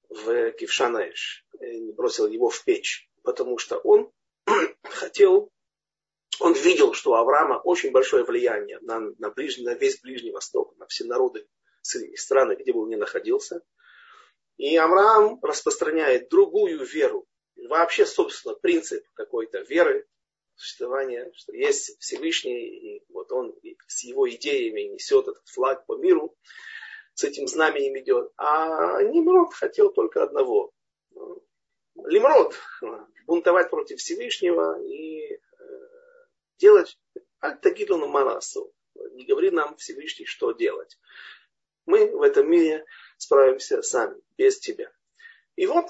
[0.08, 4.12] в Кившанаэш, э, не бросил его в печь, потому что он
[4.82, 5.50] хотел,
[6.40, 10.76] он видел, что у Авраама очень большое влияние на, на, ближний, на весь Ближний Восток,
[10.76, 11.46] на все народы
[12.16, 13.62] страны, где бы он ни находился.
[14.56, 17.26] И Авраам распространяет другую веру,
[17.68, 20.06] вообще, собственно, принцип какой-то веры,
[20.56, 23.54] существования, что есть Всевышний, и вот он
[23.86, 26.34] с его идеями несет этот флаг по миру,
[27.14, 28.32] с этим знаменем идет.
[28.36, 30.72] А Нимрод хотел только одного.
[32.04, 32.54] Лимрод,
[33.26, 35.38] бунтовать против Всевышнего и э,
[36.58, 36.98] делать
[37.42, 38.72] аль-тагидлану манасу.
[39.12, 40.98] Не говори нам Всевышний, что делать.
[41.86, 42.84] Мы в этом мире
[43.16, 44.92] справимся сами, без тебя.
[45.54, 45.86] И вот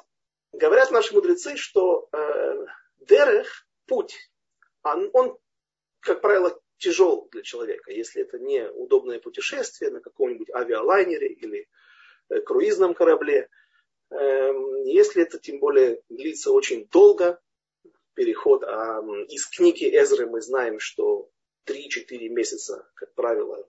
[0.53, 2.67] говорят наши мудрецы, что э,
[3.01, 4.15] дерех, путь,
[4.83, 5.39] он, он,
[6.01, 7.91] как правило, тяжел для человека.
[7.91, 11.69] Если это не удобное путешествие на каком-нибудь авиалайнере или
[12.29, 13.49] э, круизном корабле,
[14.11, 14.53] э,
[14.85, 17.41] если это тем более длится очень долго,
[18.17, 21.29] переход, а из книги Эзры мы знаем, что
[21.67, 23.69] 3-4 месяца, как правило,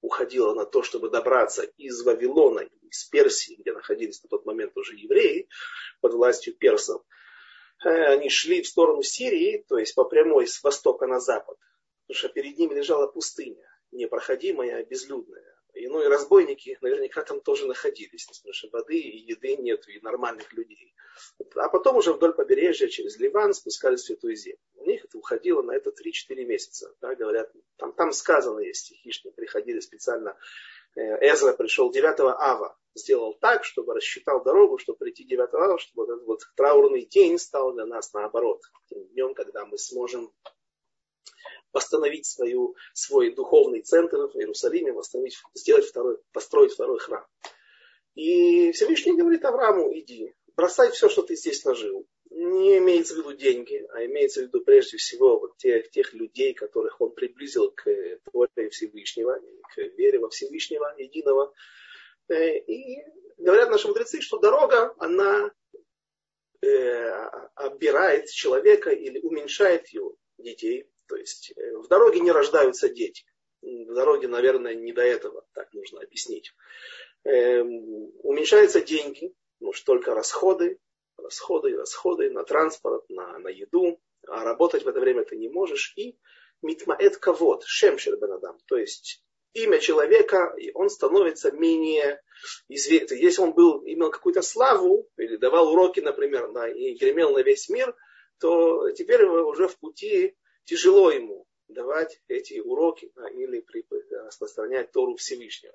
[0.00, 4.94] уходила на то, чтобы добраться из Вавилона, из Персии, где находились на тот момент уже
[4.94, 5.48] евреи,
[6.00, 7.02] под властью персов,
[7.84, 11.56] э, они шли в сторону Сирии, то есть по прямой с востока на запад,
[12.06, 15.57] потому что перед ними лежала пустыня, непроходимая, безлюдная.
[15.78, 20.00] И, ну и разбойники наверняка там тоже находились, потому что воды и еды нет, и
[20.00, 20.94] нормальных людей.
[21.54, 24.58] А потом уже вдоль побережья через Ливан спускались в Святую Землю.
[24.76, 26.94] У них это уходило на это 3-4 месяца.
[27.00, 30.36] Да, говорят, там, там сказано есть стихи, что приходили специально.
[30.96, 36.04] Э, Эзра пришел 9 ава, сделал так, чтобы рассчитал дорогу, чтобы прийти 9 ава, чтобы
[36.04, 38.62] этот вот траурный день стал для нас наоборот.
[38.90, 40.32] Днем, когда мы сможем
[41.72, 47.24] восстановить свою, свой духовный центр в Иерусалиме, восстановить, сделать второй, построить второй храм.
[48.14, 52.06] И Всевышний говорит Аврааму, иди, бросай все, что ты здесь нажил.
[52.30, 56.52] Не имеется в виду деньги, а имеется в виду прежде всего вот тех, тех людей,
[56.52, 57.84] которых он приблизил к
[58.32, 59.40] Торе Всевышнего,
[59.74, 61.54] к вере во Всевышнего, единого.
[62.28, 63.04] Э, и
[63.38, 65.52] говорят наши мудрецы, что дорога, она
[66.60, 67.08] э,
[67.54, 70.90] обирает человека или уменьшает его детей.
[71.08, 73.24] То есть э, в дороге не рождаются дети.
[73.62, 76.52] В дороге, наверное, не до этого, так нужно объяснить.
[77.24, 80.78] Э, уменьшаются деньги, может только расходы,
[81.16, 85.92] расходы, расходы на транспорт, на, на еду, а работать в это время ты не можешь.
[85.96, 86.16] И
[86.62, 92.22] митмаэт кавод, шемшер бенадам, то есть имя человека, и он становится менее
[92.68, 93.16] известен.
[93.16, 97.68] Если он был, имел какую-то славу, или давал уроки, например, да, и гремел на весь
[97.68, 97.96] мир,
[98.38, 100.36] то теперь уже в пути
[100.68, 103.64] тяжело ему давать эти уроки да, или
[104.26, 105.74] распространять Тору Всевышнего.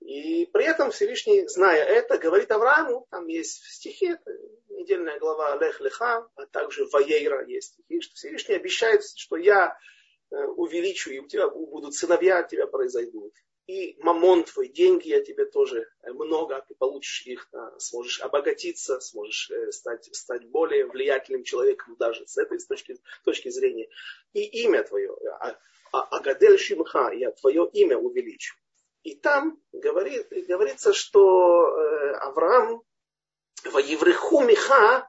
[0.00, 4.18] И при этом Всевышний, зная это, говорит Аврааму, там есть в стихе,
[4.68, 9.76] недельная глава Лех Леха, а также Ваейра есть стихи, что Всевышний обещает, что я
[10.32, 13.34] Э, увеличу, и у тебя будут сыновья от тебя произойдут.
[13.70, 18.98] И мамон твой, деньги я тебе тоже э, много, ты получишь их, да, сможешь обогатиться,
[18.98, 23.88] сможешь э, стать, стать более влиятельным человеком даже с этой точки, точки зрения.
[24.32, 25.56] И имя твое, а,
[25.92, 28.56] а, Агадель Шимха, я твое имя увеличу.
[29.04, 31.66] И там говорит, говорится, что
[32.22, 32.82] Авраам
[33.62, 35.08] в Евреху Миха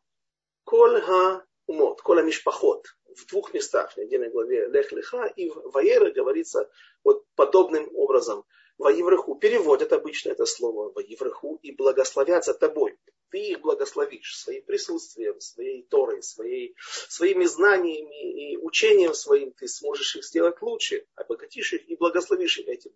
[0.65, 2.85] Кольга умот, кола мишпахот.
[3.15, 6.69] В двух местах, в недельной главе Лех Леха и в Ваера говорится
[7.03, 8.45] вот подобным образом.
[8.77, 12.97] Воевраху переводят обычно это слово Воевраху и благословятся тобой.
[13.29, 16.75] Ты их благословишь своим присутствием, своей Торой, своей,
[17.07, 19.51] своими знаниями и учением своим.
[19.51, 22.91] Ты сможешь их сделать лучше, обогатишь их и благословишь их этим.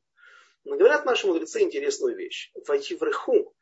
[0.64, 2.52] Но говорят наши мудрецы интересную вещь.
[2.68, 3.54] Воевраху.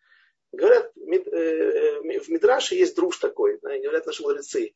[0.54, 3.58] Говорят, э, э, в Мидраше есть друж такой.
[3.58, 4.74] Говорят наши мудрецы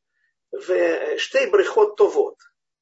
[1.18, 2.38] штей брехот товот.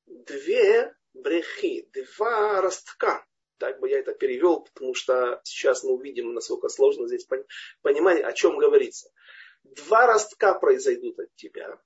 [0.05, 3.25] Две брехи, два ростка.
[3.57, 7.27] Так бы я это перевел, потому что сейчас мы увидим, насколько сложно здесь
[7.81, 9.09] понимать, о чем говорится.
[9.63, 11.79] Два ростка произойдут от тебя.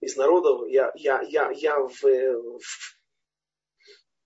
[0.00, 2.60] Из народов я, я, я, я в, в,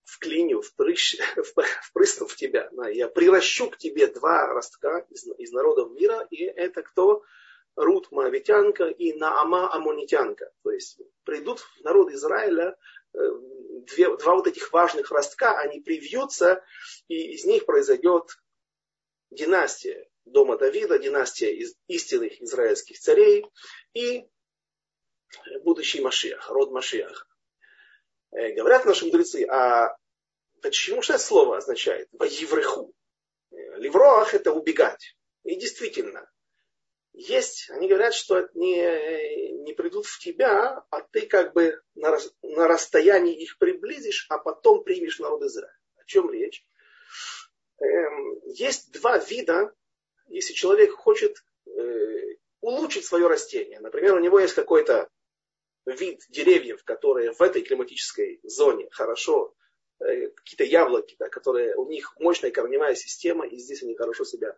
[0.04, 1.16] вклиню, впрыщ,
[1.88, 2.70] впрысну в тебя.
[2.90, 6.26] Я приращу к тебе два ростка из, из народов мира.
[6.30, 7.22] И это кто?
[7.78, 10.50] Рут Моавитянка и Наама Амонитянка.
[10.64, 12.76] То есть придут в народ Израиля
[13.14, 13.18] э,
[13.86, 16.64] две, два вот этих важных ростка, они привьются,
[17.06, 18.36] и из них произойдет
[19.30, 23.46] династия дома Давида, династия из истинных израильских царей
[23.94, 24.26] и
[25.62, 27.26] будущий Машиах, род Машиаха.
[28.32, 29.96] Э, говорят наши мудрецы, а
[30.62, 32.08] почему что это слово означает?
[32.10, 32.92] Воевреху.
[33.52, 35.16] Э, Ливроах это убегать.
[35.44, 36.28] И действительно,
[37.18, 42.68] есть, они говорят, что не, не придут в тебя, а ты как бы на, на
[42.68, 45.76] расстоянии их приблизишь, а потом примешь народ Израиля.
[45.96, 46.64] О чем речь?
[47.80, 49.74] Эм, есть два вида,
[50.28, 53.80] если человек хочет э, улучшить свое растение.
[53.80, 55.10] Например, у него есть какой-то
[55.86, 59.56] вид деревьев, которые в этой климатической зоне хорошо,
[59.98, 64.56] э, какие-то яблоки, да, которые у них мощная корневая система, и здесь они хорошо себя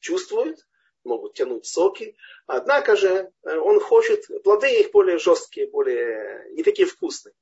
[0.00, 0.58] чувствуют
[1.06, 2.16] могут тянуть соки.
[2.46, 7.34] Однако же э, он хочет, плоды их более жесткие, более не такие вкусные,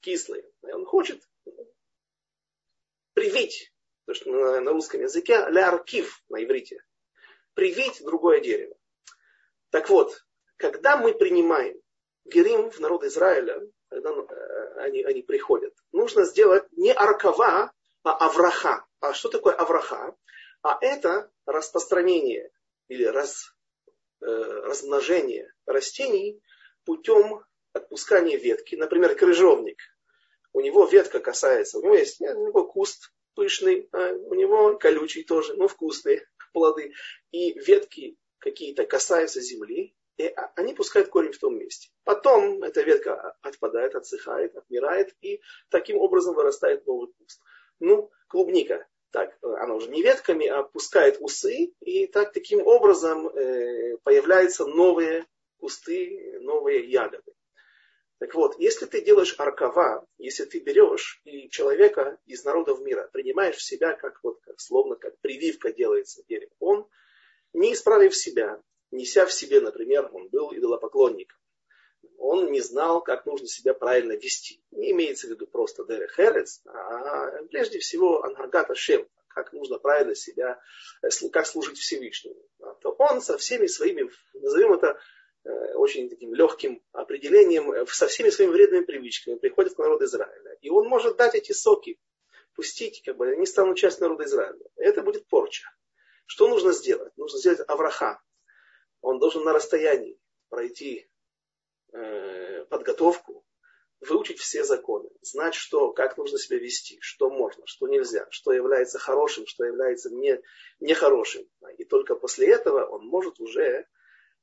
[0.00, 0.44] кислые.
[0.62, 1.22] Он хочет
[3.12, 3.72] привить,
[4.06, 6.82] то, что на, на русском языке, ляркив на иврите,
[7.54, 8.76] привить другое дерево.
[9.70, 10.24] Так вот,
[10.56, 11.78] когда мы принимаем
[12.24, 17.72] Герим в народ Израиля, когда э, они, они приходят, нужно сделать не аркава,
[18.04, 18.86] а авраха.
[19.00, 20.14] А что такое авраха?
[20.62, 22.50] А это распространение
[22.88, 23.54] или раз,
[24.20, 26.42] э, размножение растений
[26.84, 28.74] путем отпускания ветки.
[28.74, 29.78] Например, крыжовник.
[30.52, 35.22] У него ветка касается, у него есть у него куст пышный, а у него колючий
[35.22, 36.92] тоже, но вкусные плоды.
[37.30, 41.90] И ветки какие-то касаются земли, и они пускают корень в том месте.
[42.02, 47.40] Потом эта ветка отпадает, отсыхает, отмирает, и таким образом вырастает новый куст.
[47.78, 53.96] Ну, клубника так, она уже не ветками, а пускает усы, и так таким образом э,
[54.02, 55.26] появляются новые
[55.58, 57.32] кусты, новые ягоды.
[58.18, 63.56] Так вот, если ты делаешь аркава, если ты берешь и человека из народов мира принимаешь
[63.56, 66.88] в себя, как вот, как, словно как прививка делается дерево, он,
[67.52, 71.38] не исправив себя, неся в себе, например, он был идолопоклонником,
[72.18, 74.60] он не знал, как нужно себя правильно вести.
[74.72, 80.14] Не имеется в виду просто Дере Херец, а прежде всего Ангаргата Шем, как нужно правильно
[80.14, 80.60] себя,
[81.02, 82.42] э, как служить Всевышнему.
[82.80, 84.98] То он со всеми своими, назовем это
[85.44, 90.56] э, очень таким легким определением, э, со всеми своими вредными привычками приходит к народу Израиля.
[90.60, 92.00] И он может дать эти соки,
[92.54, 94.66] пустить, как бы они станут частью народа Израиля.
[94.74, 95.70] Это будет порча.
[96.26, 97.16] Что нужно сделать?
[97.16, 98.20] Нужно сделать Авраха.
[99.00, 101.08] Он должен на расстоянии пройти
[102.68, 103.44] подготовку,
[104.00, 108.98] выучить все законы, знать, что, как нужно себя вести, что можно, что нельзя, что является
[108.98, 110.40] хорошим, что является не,
[110.80, 111.48] нехорошим.
[111.78, 113.86] И только после этого он может уже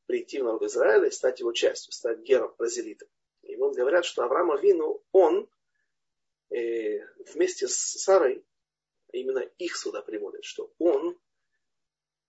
[0.05, 3.07] прийти в народ Израиля и стать его частью, стать гером, бразилитом.
[3.43, 5.49] И вот говорят, что Авраам Авину, он
[6.49, 6.99] э,
[7.33, 8.45] вместе с Сарой,
[9.11, 11.17] именно их сюда приводят, что он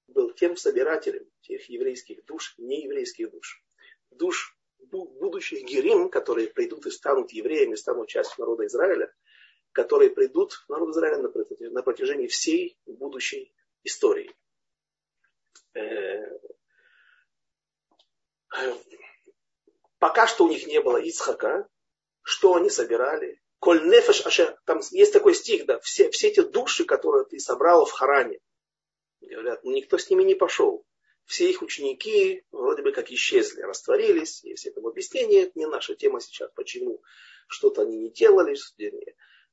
[0.09, 3.64] был тем собирателем тех еврейских душ, нееврейских душ.
[4.11, 4.57] Душ
[4.91, 9.12] будущих герим, которые придут и станут евреями, станут частью народа Израиля,
[9.72, 11.30] которые придут в народ Израиля
[11.70, 13.53] на протяжении всей будущей
[13.84, 14.34] истории.
[15.74, 16.39] Э,
[19.99, 21.68] пока что у них не было Ицхака,
[22.22, 23.41] что они собирали?
[23.59, 27.84] Коль нефеш ашер, там есть такой стих, да, все, все эти души, которые ты собрал
[27.84, 28.39] в Харане,
[29.20, 30.84] говорят, ну никто с ними не пошел.
[31.27, 36.20] Все их ученики вроде бы как исчезли, растворились, есть этому объяснение, это не наша тема
[36.20, 37.03] сейчас, почему
[37.49, 38.57] что-то они не делали,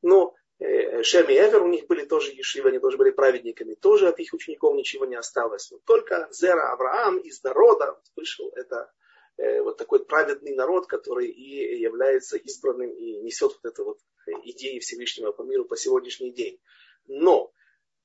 [0.03, 4.07] но э, Шем и Эвер у них были тоже ешивы, они тоже были праведниками, тоже
[4.07, 5.71] от их учеников ничего не осталось.
[5.71, 8.91] Но только Зера Авраам из народа вышел, это
[9.37, 13.99] э, вот такой праведный народ, который и является избранным и несет вот эту вот
[14.43, 16.59] идеи Всевышнего по миру по сегодняшний день.
[17.07, 17.51] Но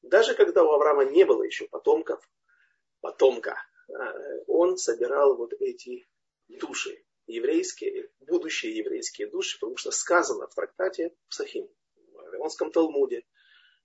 [0.01, 2.27] даже когда у Авраама не было еще потомков,
[3.01, 3.57] потомка,
[3.89, 3.93] э,
[4.47, 6.09] он собирал вот эти
[6.49, 13.25] души еврейские, будущие еврейские души, потому что сказано в трактате Псахим, в Вавилонском Талмуде,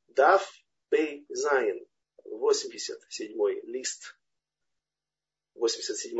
[0.07, 0.47] Дав
[0.89, 1.85] Пей Зайн,
[2.23, 4.17] 87 лист,
[5.55, 6.17] 87,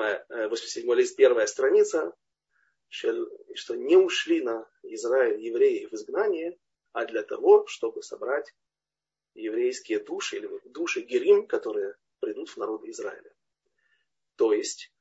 [0.50, 2.14] 87 э, лист, первая страница,
[2.90, 6.60] что не ушли на Израиль евреи в изгнание,
[6.92, 8.54] а для того, чтобы собрать
[9.34, 13.34] еврейские души, или души Герим, которые придут в народ Израиля.
[14.38, 14.92] То есть,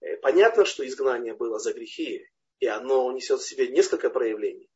[0.00, 2.26] э, понятно, что изгнание было за грехи,
[2.60, 4.70] и оно несет в себе несколько проявлений.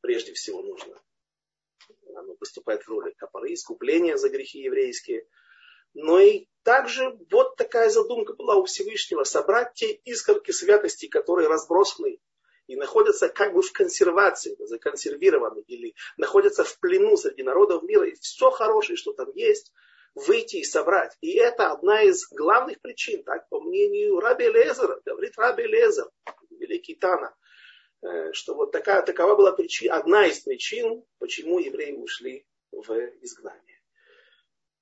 [0.00, 1.00] Прежде всего нужно.
[2.14, 5.26] Оно выступает в роли капоры, искупления за грехи еврейские.
[5.94, 12.20] Но и также вот такая задумка была у Всевышнего, собрать те искорки святости, которые разбросаны
[12.66, 18.14] и находятся как бы в консервации, законсервированы, или находятся в плену среди народов мира, и
[18.14, 19.72] все хорошее, что там есть,
[20.16, 21.16] выйти и собрать.
[21.20, 26.10] И это одна из главных причин, так по мнению Раби Лезера, говорит Раби Лезер,
[26.50, 27.36] великий Тана,
[28.02, 32.90] э, что вот такая, такова была причина, одна из причин, почему евреи ушли в
[33.20, 33.80] изгнание.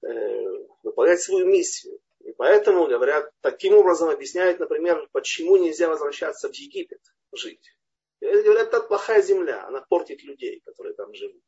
[0.03, 1.99] Э, выполнять свою миссию.
[2.21, 7.01] И поэтому, говорят, таким образом объясняют, например, почему нельзя возвращаться в Египет
[7.33, 7.77] жить.
[8.21, 11.43] И говорят, это плохая земля, она портит людей, которые там живут.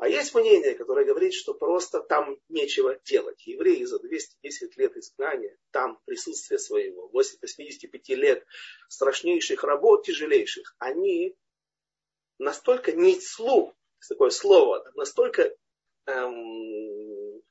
[0.00, 3.46] А есть мнение, которое говорит, что просто там нечего делать.
[3.46, 8.46] Евреи за 210 лет изгнания, там присутствие своего, 85 лет
[8.88, 11.36] страшнейших работ, тяжелейших, они
[12.38, 13.74] настолько не слух,
[14.08, 15.54] такое слово, настолько
[16.06, 17.42] эм,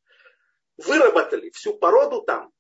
[0.78, 2.52] выработали всю породу там,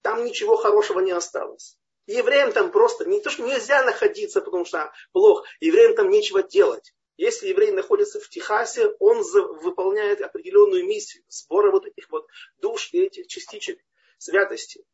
[0.00, 1.78] там ничего хорошего не осталось.
[2.06, 6.92] Евреям там просто не то, что нельзя находиться, потому что плохо, евреям там нечего делать.
[7.22, 9.22] Если еврей находится в Техасе, он
[9.62, 13.78] выполняет определенную миссию сбора вот этих вот душ и этих частичек
[14.18, 14.84] святости.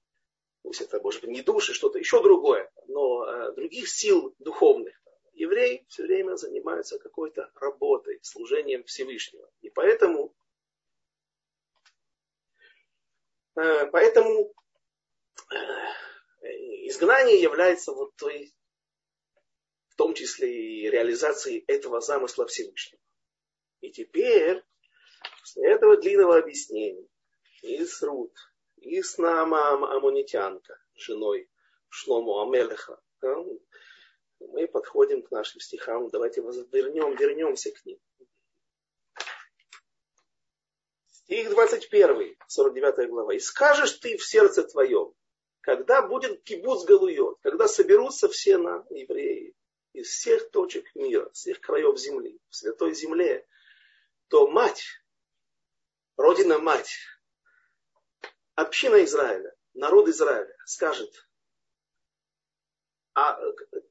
[0.60, 4.94] Пусть это может быть не души, что-то еще другое, но э, других сил духовных.
[5.32, 9.48] Еврей все время занимается какой-то работой, служением Всевышнего.
[9.62, 10.34] И поэтому,
[13.56, 14.52] э, поэтому
[15.50, 16.46] э,
[16.88, 18.52] изгнание является вот той
[19.98, 23.02] том числе и реализации этого замысла Всевышнего.
[23.80, 24.62] И теперь,
[25.40, 27.06] после этого длинного объяснения,
[27.62, 28.32] и с Рут,
[28.76, 31.50] и с Наама Амунитянка, женой
[31.88, 33.00] Шлому Амелеха,
[34.40, 36.08] мы подходим к нашим стихам.
[36.10, 37.98] Давайте вернем, вернемся к ним.
[41.08, 43.34] Стих 21, 49 глава.
[43.34, 45.12] «И скажешь ты в сердце твоем,
[45.60, 49.54] когда будет кибуц галует, когда соберутся все на евреи,
[49.98, 53.46] из всех точек мира, всех краев земли, в святой земле,
[54.28, 54.84] то мать,
[56.16, 56.98] родина мать,
[58.54, 61.12] община Израиля, народ Израиля скажет,
[63.14, 63.40] а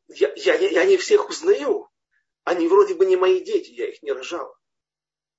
[0.07, 1.89] я, я, я не всех узнаю,
[2.43, 4.57] они вроде бы не мои дети, я их не рожала.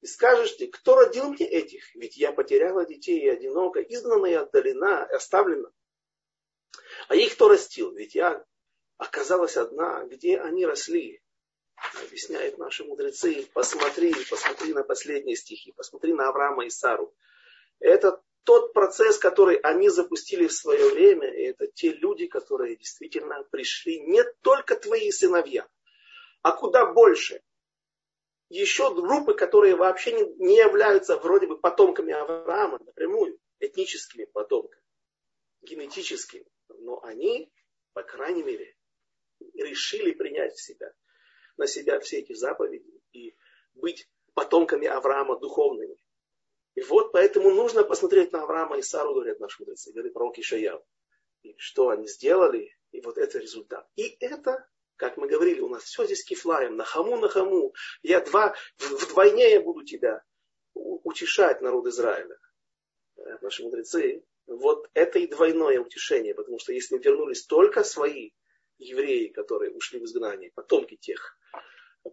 [0.01, 1.95] И скажешь ты, кто родил мне этих?
[1.95, 5.73] Ведь я потеряла детей и одиноко, изгнана и отдалена, оставлена.
[7.09, 7.93] А их кто растил?
[7.95, 8.45] Ведь я
[8.99, 11.23] оказалась одна, где они росли.
[12.05, 17.15] Объясняют наши мудрецы, посмотри, посмотри на последние стихи, посмотри на Авраама и Сару.
[17.79, 23.45] Это тот процесс, который они запустили в свое время, и это те люди, которые действительно
[23.45, 25.69] пришли, не только твои сыновья,
[26.43, 27.43] а куда больше.
[28.49, 34.83] Еще группы, которые вообще не, не являются вроде бы потомками Авраама напрямую, этническими потомками,
[35.61, 37.53] генетическими, но они,
[37.93, 38.78] по крайней мере,
[39.55, 40.93] решили принять в себя,
[41.57, 43.37] на себя все эти заповеди и
[43.75, 45.97] быть потомками Авраама духовными.
[46.75, 50.85] И вот поэтому нужно посмотреть на Авраама и Сару, говорят наши мудрецы, говорит пророк Ишаял.
[51.43, 53.89] И что они сделали, и вот это результат.
[53.97, 54.65] И это,
[54.97, 57.75] как мы говорили, у нас все здесь кифлаем, на хаму, на хаму.
[58.03, 60.23] Я два, вдвойне я буду тебя
[60.75, 62.39] утешать, народ Израиля.
[63.41, 68.31] Наши мудрецы, вот это и двойное утешение, потому что если вернулись только свои
[68.79, 71.39] евреи, которые ушли в изгнание, потомки тех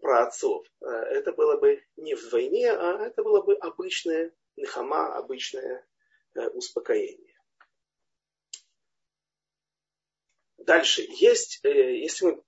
[0.02, 5.86] праотцов, э, это было бы не вдвойне, а это было бы обычное нехама, обычное
[6.36, 7.36] э, успокоение.
[10.58, 11.04] Дальше.
[11.08, 12.44] Есть, э, если мы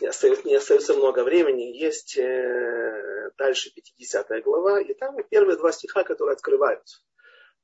[0.00, 2.18] не остается, не остается много времени, есть
[3.36, 6.82] дальше 50 глава, и там первые два стиха, которые открывают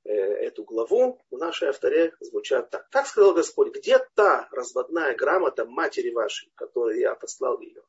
[0.04, 2.88] эту главу, в нашей авторе звучат так.
[2.90, 7.82] Так сказал Господь, где та разводная грамота матери вашей, которой я послал ее?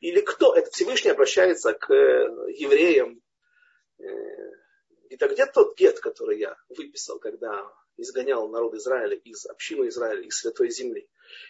[0.00, 0.54] Или кто?
[0.54, 3.22] Это Всевышний обращается к евреям
[5.10, 10.38] это где тот гет, который я выписал, когда изгонял народ Израиля из общины Израиля, из
[10.38, 11.08] святой земли?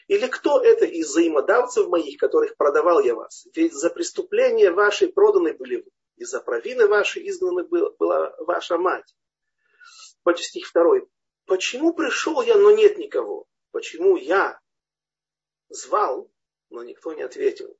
[0.08, 3.46] Или кто это из взаимодавцев моих, которых продавал я вас?
[3.54, 9.14] Ведь за преступления ваши проданы были вы, и за провины ваши изгнаны была ваша мать.
[10.36, 11.08] Стих второй.
[11.46, 13.46] Почему пришел я, но нет никого?
[13.72, 14.60] Почему я
[15.68, 16.30] звал,
[16.68, 17.76] но никто не ответил?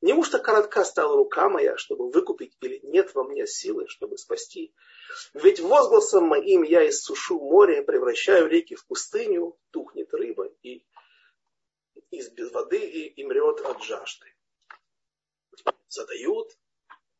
[0.00, 4.74] Неужто коротка стала рука моя, чтобы выкупить, или нет во мне силы, чтобы спасти?
[5.34, 10.84] Ведь возгласом моим я иссушу море, превращаю реки в пустыню, тухнет рыба и
[12.10, 14.26] из без воды и, и мрет от жажды.
[15.88, 16.50] Задают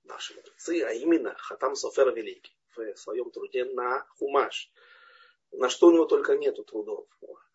[0.02, 4.70] наши мудрецы, а именно Хатам Софер Великий в своем труде на Хумаш.
[5.52, 7.06] На что у него только нету трудов.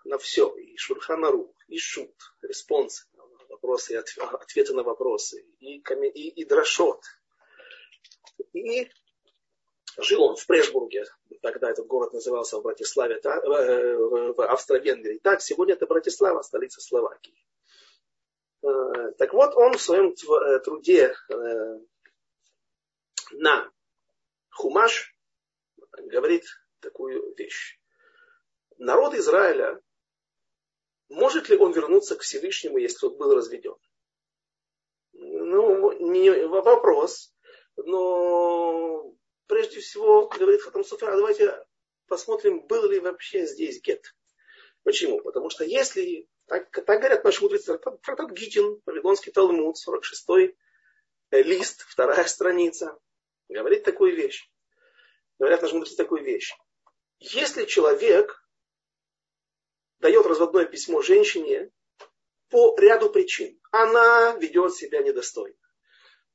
[0.05, 0.55] На все.
[0.55, 3.07] И Шурханару, и Шут, респонсы,
[3.49, 7.01] вопросы, ответы на вопросы, и, и, и Драшот.
[8.53, 8.89] И
[9.97, 11.05] Жил он в Прешбурге,
[11.41, 15.17] тогда этот город назывался в Братиславе, э, в Австро-Венгрии.
[15.17, 17.43] Так, сегодня это Братислава, столица Словакии.
[18.61, 21.15] Э, так вот, он в своем э, труде
[23.31, 23.71] на
[24.57, 25.15] Хумаш
[25.91, 26.43] говорит
[26.79, 27.79] такую вещь.
[28.77, 29.79] Народ Израиля,
[31.09, 33.75] может ли он вернуться к Всевышнему, если тот был разведен?
[35.13, 37.33] Ну, не вопрос,
[37.75, 39.13] но
[39.45, 41.63] прежде всего, говорит Хатам Суфер, давайте
[42.07, 44.15] посмотрим, был ли вообще здесь гет.
[44.83, 45.21] Почему?
[45.21, 50.55] Потому что если, так, так говорят наши мудрецы, трактат Гитин, Вавилонский Талмуд, 46-й
[51.31, 52.97] э, лист, вторая страница,
[53.49, 54.49] говорит такую вещь.
[55.39, 56.53] Говорят наши мудрецы такую вещь.
[57.19, 58.43] Если человек
[59.99, 61.71] дает разводное письмо женщине
[62.49, 65.57] по ряду причин, она ведет себя недостойно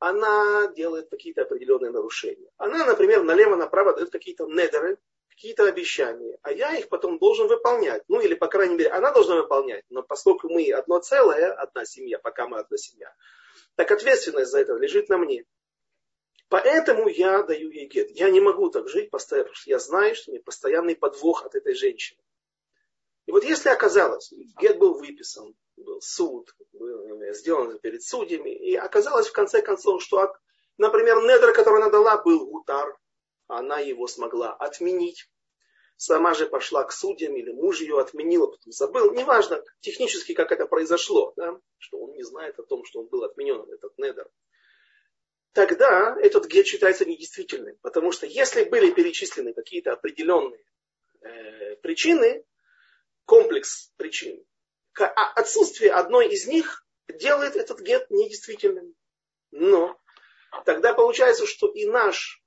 [0.03, 2.51] она делает какие-то определенные нарушения.
[2.57, 4.99] Она, например, налево-направо дает какие-то недеры,
[5.29, 8.03] какие-то обещания, а я их потом должен выполнять.
[8.09, 9.85] Ну или, по крайней мере, она должна выполнять.
[9.91, 13.15] Но поскольку мы одно целое, одна семья, пока мы одна семья,
[13.77, 15.45] так ответственность за это лежит на мне.
[16.53, 18.11] Поэтому я даю ей гет.
[18.11, 21.55] Я не могу так жить постоянно, потому что я знаю, что мне постоянный подвох от
[21.55, 22.21] этой женщины.
[23.25, 24.31] И вот если оказалось,
[24.61, 30.31] гет был выписан, был суд, был сделан перед судьями, и оказалось в конце концов, что,
[30.77, 32.99] например, недр, который она дала, был утар,
[33.47, 35.31] она его смогла отменить.
[35.97, 39.15] Сама же пошла к судьям, или муж ее отменил, а потом забыл.
[39.15, 41.59] Неважно технически, как это произошло, да?
[41.79, 44.29] что он не знает о том, что он был отменен, этот недр.
[45.53, 47.77] Тогда этот гет считается недействительным.
[47.83, 50.65] Потому что если были перечислены какие-то определенные
[51.21, 52.45] э, причины,
[53.25, 54.45] комплекс причин.
[54.99, 58.95] А отсутствие одной из них делает этот гет недействительным.
[59.51, 59.99] Но
[60.65, 62.43] тогда получается, что и наш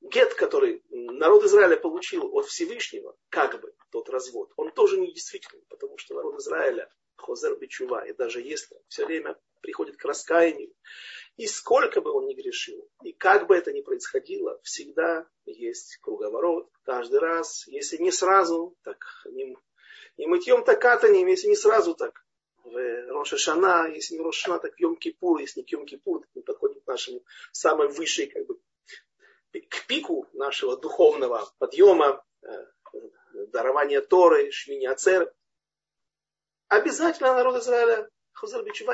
[0.00, 5.98] гет, который народ Израиля получил от Всевышнего, как бы тот развод, он тоже недействительный, потому
[5.98, 10.72] что народ Израиля хозер бичува, и даже если все время приходит к раскаянию,
[11.40, 16.68] и сколько бы он ни грешил, и как бы это ни происходило, всегда есть круговорот,
[16.82, 19.56] каждый раз, если не сразу, так не
[20.18, 22.26] и мытьем так катанием, если не сразу так,
[22.62, 26.28] в Роша Шана, если не Роша Шана, так Йом Кипур, если не Йом Кипур, так
[26.34, 28.60] мы подходим к нашему самой высшей, как бы,
[29.70, 32.66] к пику нашего духовного подъема, э,
[33.48, 35.32] дарование Торы, Шмини Ацер,
[36.68, 38.10] обязательно народ Израиля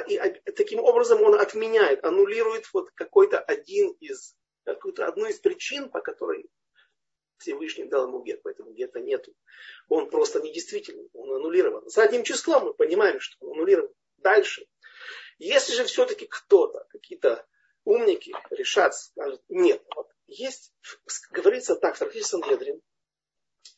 [0.09, 4.35] и таким образом он отменяет, аннулирует вот какой-то один из,
[4.65, 6.49] какую-то одну из причин, по которой
[7.39, 9.35] Всевышний дал ему гет, поэтому гета нету.
[9.89, 11.89] Он просто недействительный, он аннулирован.
[11.89, 13.93] За одним числом мы понимаем, что он аннулирован.
[14.19, 14.67] Дальше.
[15.39, 17.47] Если же все-таки кто-то, какие-то
[17.85, 20.73] умники решат, скажут, нет, вот есть,
[21.31, 22.81] говорится так, в трактате Сангедрин,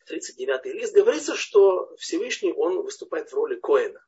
[0.06, 4.04] 39 лист, говорится, что Всевышний, он выступает в роли Коэна.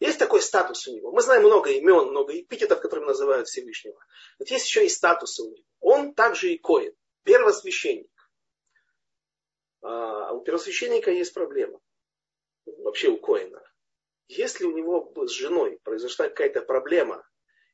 [0.00, 1.10] Есть такой статус у него.
[1.10, 3.98] Мы знаем много имен, много эпитетов, которыми называют Всевышнего.
[4.38, 5.64] Но есть еще и статус у него.
[5.80, 6.94] Он также и Коэн,
[7.24, 8.10] первосвященник.
[9.82, 11.80] А у первосвященника есть проблема.
[12.64, 13.60] Вообще у Коина.
[14.28, 17.26] Если у него с женой произошла какая-то проблема,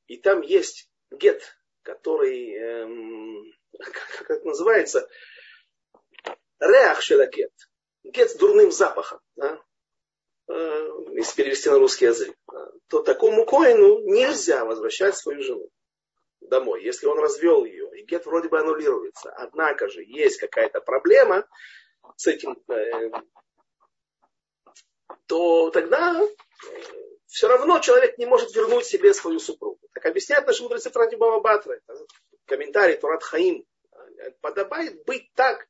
[0.06, 1.42] и там есть гет,
[1.82, 5.08] который, эм, как это называется,
[6.60, 7.52] реах шелакет,
[8.04, 9.60] гет с дурным запахом, да?
[10.48, 12.36] Э, если перевести на русский язык,
[12.88, 15.70] то такому коину нельзя возвращать свою жену
[16.48, 19.30] домой, если он развел ее, и гет вроде бы аннулируется.
[19.32, 21.46] Однако же есть какая-то проблема
[22.16, 23.10] с этим, э,
[25.26, 26.28] то тогда э,
[27.26, 29.80] все равно человек не может вернуть себе свою супругу.
[29.92, 31.80] Так объясняют наши мудрецы Франти Баба Батра,
[32.46, 33.64] комментарий Турат Хаим.
[34.40, 35.66] Подобает быть так,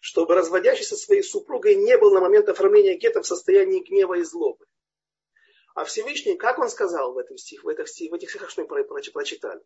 [0.00, 4.22] чтобы разводящийся со своей супругой не был на момент оформления гетто в состоянии гнева и
[4.22, 4.66] злобы.
[5.74, 8.84] А Всевышний, как он сказал в, этом стих, в, этих, в этих стихах, что мы
[8.84, 9.60] прочитали?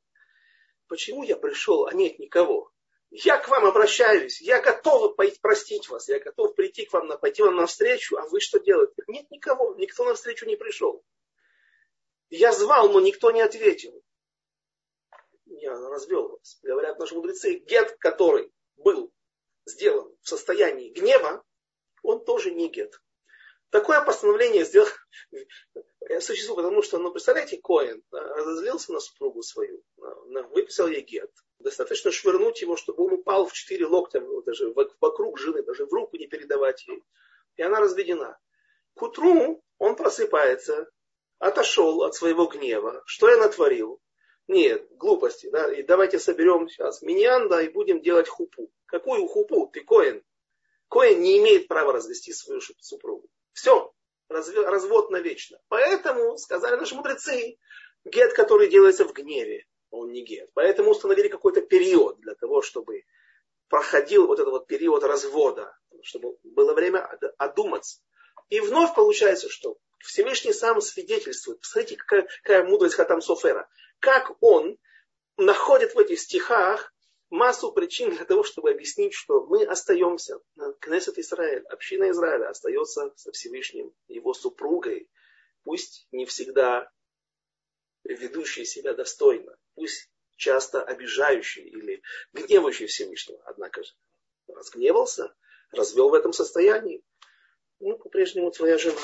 [0.86, 2.70] Почему я пришел, а нет никого?
[3.10, 7.56] Я к вам обращаюсь, я готов простить вас, я готов прийти к вам, пойти вам
[7.56, 8.94] навстречу, а вы что делаете?
[9.06, 11.04] Нет никого, никто навстречу не пришел.
[12.28, 14.02] Я звал, но никто не ответил.
[15.46, 16.58] Я развел вас.
[16.62, 19.13] Говорят наши мудрецы, гет, который был
[19.66, 21.42] сделан в состоянии гнева,
[22.02, 23.00] он тоже не гет.
[23.70, 24.88] Такое постановление сделал,
[26.20, 31.30] существует, потому что, ну, представляете, Коэн разозлился на супругу свою, выписал ей гет.
[31.58, 36.16] Достаточно швырнуть его, чтобы он упал в четыре локтя, даже вокруг жены, даже в руку
[36.16, 37.02] не передавать ей.
[37.56, 38.38] И она разведена.
[38.94, 40.88] К утру он просыпается,
[41.38, 43.02] отошел от своего гнева.
[43.06, 44.00] Что я натворил?
[44.46, 45.48] Нет, глупости.
[45.50, 45.72] Да?
[45.72, 48.70] И давайте соберем сейчас миньян, да, и будем делать хупу.
[48.94, 49.66] Какую хупу?
[49.72, 50.22] Ты коин.
[50.88, 53.28] Коин не имеет права развести свою супругу.
[53.52, 53.92] Все,
[54.28, 55.58] развод навечно.
[55.66, 57.58] Поэтому, сказали наши мудрецы,
[58.04, 60.48] гет, который делается в гневе, он не гет.
[60.54, 63.02] Поэтому установили какой-то период для того, чтобы
[63.68, 67.04] проходил вот этот вот период развода, чтобы было время
[67.36, 68.00] одуматься.
[68.48, 71.58] И вновь получается, что Всевышний сам свидетельствует.
[71.58, 73.68] Посмотрите, какая, какая мудрость Хатам Софера.
[73.98, 74.78] Как он
[75.36, 76.93] находит в этих стихах
[77.30, 80.38] массу причин для того, чтобы объяснить, что мы остаемся,
[80.80, 85.08] Кнессет Израиль, община Израиля остается со Всевышним, его супругой,
[85.64, 86.90] пусть не всегда
[88.04, 92.02] ведущий себя достойно, пусть часто обижающий или
[92.32, 93.92] гневающий Всевышнего, однако же
[94.48, 95.34] разгневался,
[95.70, 97.02] развел в этом состоянии,
[97.80, 99.00] ну, по-прежнему твоя жена.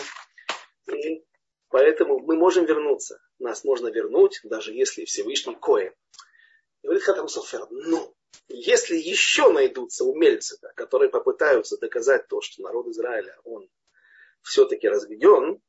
[0.92, 1.24] И
[1.68, 3.20] поэтому мы можем вернуться.
[3.38, 5.94] Нас можно вернуть, даже если Всевышний Коэн.
[6.82, 8.14] Говорит Хатам Софер, ну,
[8.48, 13.68] если еще найдутся умельцы, которые попытаются доказать то, что народ Израиля, он
[14.42, 15.60] все-таки разведен,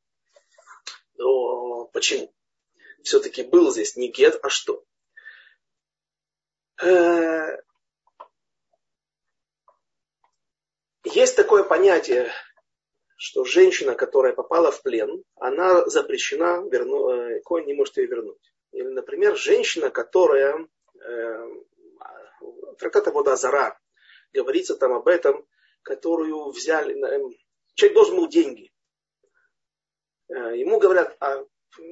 [1.16, 2.34] то почему?
[3.02, 4.84] Все-таки был здесь не гет, а что?
[6.82, 7.58] Э,
[11.04, 12.32] есть такое понятие
[13.22, 18.52] что женщина, которая попала в плен, она запрещена, верну, э, Коин не может ее вернуть.
[18.72, 20.66] Или, например, женщина, которая,
[21.04, 21.48] э,
[22.78, 23.78] трактата Вода Зара,
[24.32, 25.46] говорится там об этом,
[25.82, 27.36] которую взяли, э,
[27.74, 28.72] человек должен был деньги.
[30.28, 31.44] Э, ему говорят, а,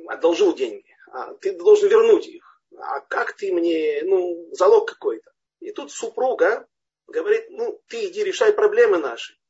[0.09, 2.63] одолжил деньги, а ты должен вернуть их.
[2.77, 5.33] А как ты мне, ну, залог какой-то.
[5.59, 6.67] И тут супруга
[7.07, 9.41] говорит, ну, ты иди решай проблемы наши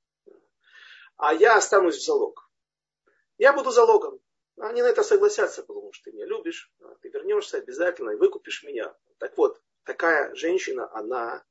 [1.20, 2.50] а я останусь в залог.
[3.36, 4.20] Я буду залогом.
[4.58, 8.62] Они на это согласятся, потому что ты меня любишь, а ты вернешься обязательно и выкупишь
[8.62, 8.94] меня.
[9.21, 11.45] Так вот, такая женщина, она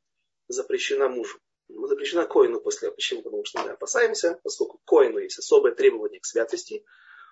[0.48, 1.40] запрещена мужу.
[1.70, 2.92] Запрещена коину после.
[2.92, 3.22] Почему?
[3.22, 6.84] Потому что мы опасаемся, поскольку коину есть особое требование к святости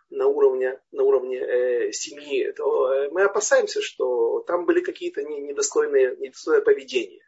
[0.09, 6.15] на уровне, на уровне э, семьи, то э, мы опасаемся, что там были какие-то недостойные,
[6.17, 7.23] недостойное поведение.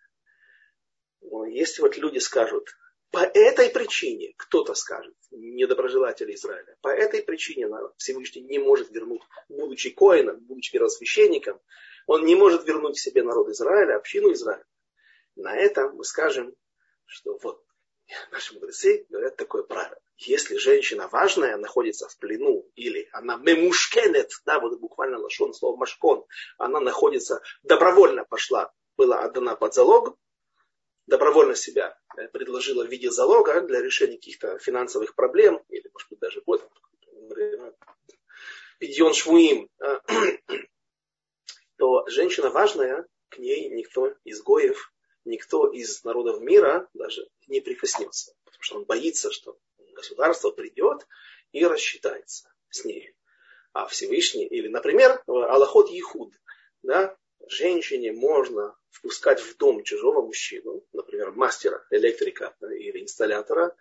[1.49, 2.69] Если вот люди скажут,
[3.11, 9.89] по этой причине, кто-то скажет, недоброжелатели Израиля, по этой причине Всевышний не может вернуть, будучи
[9.89, 11.59] коином, будучи первосвященником,
[12.09, 14.65] он не может вернуть себе народ Израиля, общину Израиля.
[15.35, 16.55] На этом мы скажем,
[17.05, 17.63] что вот
[18.31, 20.01] наши мудрецы говорят такое правило.
[20.17, 26.25] Если женщина важная находится в плену, или она мемушкенет, да, вот буквально лошон слово машкон,
[26.57, 30.17] она находится, добровольно пошла, была отдана под залог,
[31.05, 36.19] добровольно себя э, предложила в виде залога для решения каких-то финансовых проблем, или, может быть,
[36.19, 36.67] даже вот,
[38.79, 39.99] пидьон швуим, э,
[41.79, 48.35] то женщина важная, к ней никто из гоев, никто из народов мира даже не прикоснется.
[48.43, 49.57] Потому что он боится, что
[49.93, 51.07] государство придет
[51.53, 53.15] и рассчитается с ней.
[53.71, 56.33] А Всевышний, или, например, Аллахот Ехуд,
[56.83, 57.17] да,
[57.47, 63.73] женщине можно впускать в дом чужого мужчину, например, мастера, электрика или инсталлятора,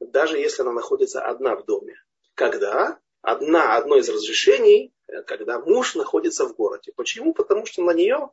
[0.00, 1.96] даже если она находится одна в доме.
[2.34, 3.00] Когда?
[3.30, 4.90] Одна, одно из разрешений,
[5.26, 6.92] когда муж находится в городе.
[6.96, 7.34] Почему?
[7.34, 8.30] Потому что на нее,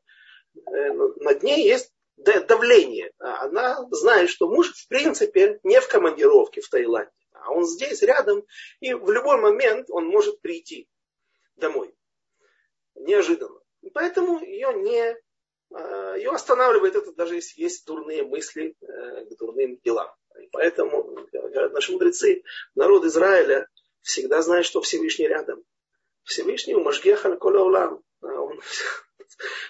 [0.56, 3.12] э, над ней есть давление.
[3.20, 8.46] Она знает, что муж в принципе не в командировке в Таиланде, а он здесь рядом,
[8.80, 10.88] и в любой момент он может прийти
[11.58, 11.94] домой.
[12.96, 13.60] Неожиданно.
[13.94, 15.18] Поэтому ее не
[15.76, 20.10] э, ее останавливает это, даже если есть дурные мысли э, к дурным делам.
[20.54, 22.44] Поэтому, говорят наши мудрецы,
[22.76, 23.68] народ Израиля
[24.06, 25.64] всегда знает, что Всевышний рядом.
[26.24, 28.04] Всевышний у Машгеха Коля Улам.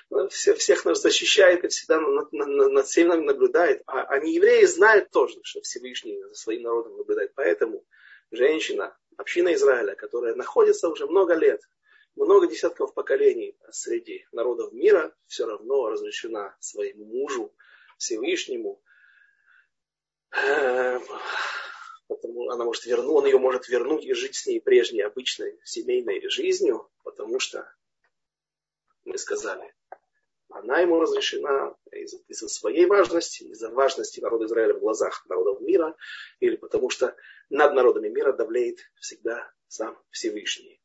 [0.10, 3.82] Он всех нас защищает и всегда над, над, над всем нами наблюдает.
[3.88, 7.34] А, а не евреи знают тоже, что Всевышний за своим народом наблюдает.
[7.36, 7.86] Поэтому
[8.32, 11.62] женщина, община Израиля, которая находится уже много лет
[12.16, 17.54] много десятков поколений среди народов мира все равно разрешена своему мужу,
[17.98, 18.82] Всевышнему.
[22.08, 26.30] Потому она может вернуть, он ее может вернуть и жить с ней прежней обычной семейной
[26.30, 27.68] жизнью, потому что
[29.06, 29.74] мы сказали,
[30.49, 35.95] она ему разрешена из-за, из своей важности, из-за важности народа Израиля в глазах народов мира,
[36.39, 37.16] или потому что
[37.49, 40.82] над народами мира давлеет всегда сам Всевышний.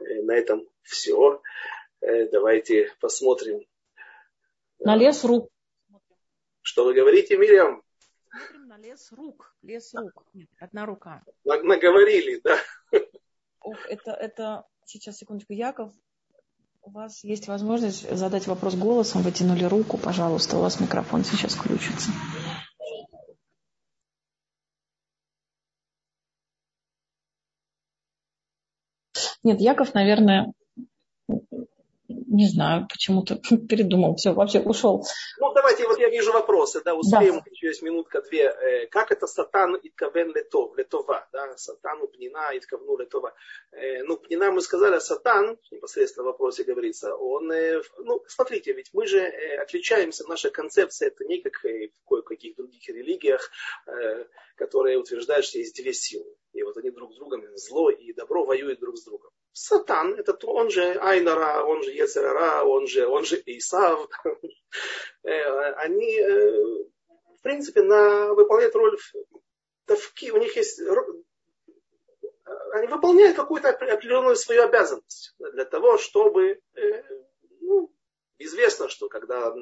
[0.00, 1.42] Э, на этом все.
[2.00, 3.64] Э, давайте посмотрим.
[4.78, 5.50] На лес рук.
[6.62, 7.82] Что вы говорите, Мириам?
[8.30, 9.54] Смотрим на лес рук.
[9.62, 10.24] Лес рук.
[10.34, 11.24] Нет, одна рука.
[11.44, 12.58] Наговорили, да.
[13.60, 14.66] Ох, это, это...
[14.84, 15.52] Сейчас, секундочку.
[15.52, 15.92] Яков,
[16.82, 19.22] у вас есть возможность задать вопрос голосом.
[19.22, 20.56] Вытянули руку, пожалуйста.
[20.56, 22.10] У вас микрофон сейчас включится.
[29.42, 30.52] Нет, Яков, наверное,
[32.10, 33.36] не знаю, почему-то
[33.68, 35.04] передумал, все, вообще ушел.
[35.38, 37.42] Ну, давайте, вот я вижу вопросы, да, успеем, да.
[37.50, 38.44] еще есть минутка-две.
[38.44, 43.34] Э, как это сатан иткавен летов, летова, да, сатану пнина иткавну летова.
[43.72, 48.72] Э, ну, пнина мы сказали, а сатан, непосредственно в вопросе говорится, он, э, ну, смотрите,
[48.72, 49.20] ведь мы же
[49.60, 53.50] отличаемся, наша концепция, это не как в кое-каких других религиях,
[54.56, 56.34] которые утверждают, что есть две силы.
[56.52, 59.30] И вот они друг с другом, зло и добро воюют друг с другом.
[59.52, 64.08] Сатан, это он же Айнара, он же Ецерара, он же, он же Исав.
[65.22, 66.84] Э, они, э,
[67.38, 68.96] в принципе, на, выполняют роль
[69.84, 70.80] тавки, у них есть
[72.72, 77.02] они выполняют какую-то определенную свою обязанность для того, чтобы э,
[77.60, 77.92] ну,
[78.38, 79.52] известно, что когда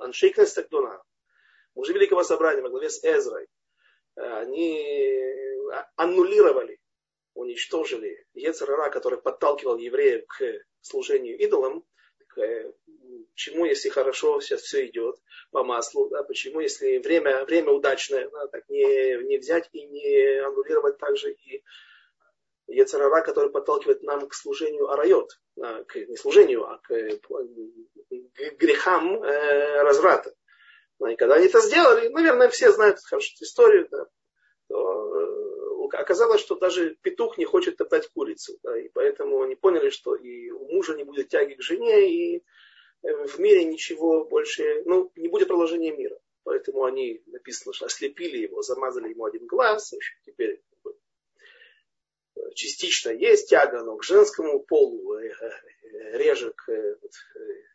[0.00, 1.02] Аншейкнес Тагдуна,
[1.74, 3.48] мужи Великого Собрания во главе с Эзрой,
[4.14, 5.32] они
[5.96, 6.81] аннулировали
[7.34, 10.44] уничтожили Ецерара, который подталкивал евреев к
[10.80, 11.84] служению идолам,
[12.28, 12.72] к
[13.34, 15.16] чему, если хорошо сейчас все идет
[15.50, 20.38] по маслу, да, почему, если время, время удачное, да, так не, не взять и не
[20.44, 21.62] аннулировать также и
[22.68, 29.82] Ецерара, который подталкивает нам к служению арайот, к, не служению, а к, к грехам э,
[29.82, 30.34] разврата.
[31.10, 34.06] И когда они это сделали, наверное, все знают хорошо эту историю, да,
[34.68, 35.51] то
[36.00, 38.58] оказалось, что даже петух не хочет топтать курицу.
[38.62, 42.44] Да, и поэтому они поняли, что и у мужа не будет тяги к жене, и
[43.02, 46.18] э, в мире ничего больше, ну, не будет продолжения мира.
[46.44, 49.92] Поэтому они, написано, что ослепили его, замазали ему один глаз.
[49.92, 55.32] Общем, теперь э, частично есть тяга, но к женскому полу э,
[56.12, 56.54] реже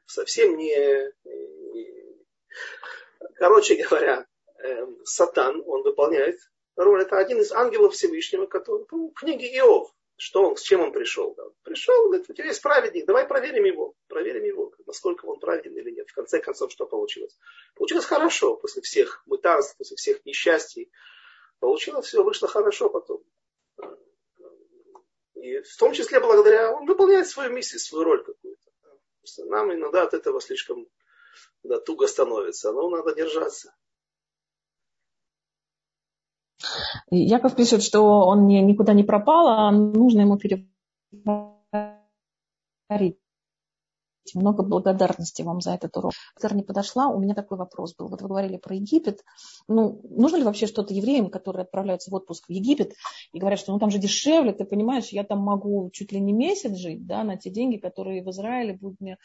[0.05, 1.13] совсем не...
[3.35, 4.25] Короче говоря,
[5.03, 6.39] сатан, он выполняет
[6.83, 7.01] роль.
[7.01, 9.93] Это один из ангелов Всевышнего, который ну, книге Иов.
[10.19, 11.35] Что он, с чем он пришел?
[11.35, 11.43] Да?
[11.61, 13.93] Пришел, говорит, у тебя есть праведник, давай проверим его.
[14.07, 16.09] Проверим его, насколько он праведен или нет.
[16.09, 17.37] В конце концов, что получилось?
[17.75, 20.91] Получилось хорошо, после всех мытарств, после всех несчастий.
[21.59, 23.23] Получилось все, вышло хорошо потом.
[25.35, 28.71] И в том числе благодаря, он выполняет свою миссию, свою роль какую-то.
[29.45, 30.87] Нам иногда от этого слишком
[31.63, 33.75] да, туго становится, но надо держаться.
[37.09, 40.67] Яков пишет, что он никуда не пропал, а нужно ему переговорить
[44.35, 46.13] много благодарности вам за этот урок.
[46.39, 48.07] Когда не подошла, у меня такой вопрос был.
[48.07, 49.21] Вот вы говорили про Египет.
[49.67, 52.93] Ну, нужно ли вообще что-то евреям, которые отправляются в отпуск в Египет
[53.33, 56.33] и говорят, что ну там же дешевле, ты понимаешь, я там могу чуть ли не
[56.33, 59.17] месяц жить, да, на те деньги, которые в Израиле будут мне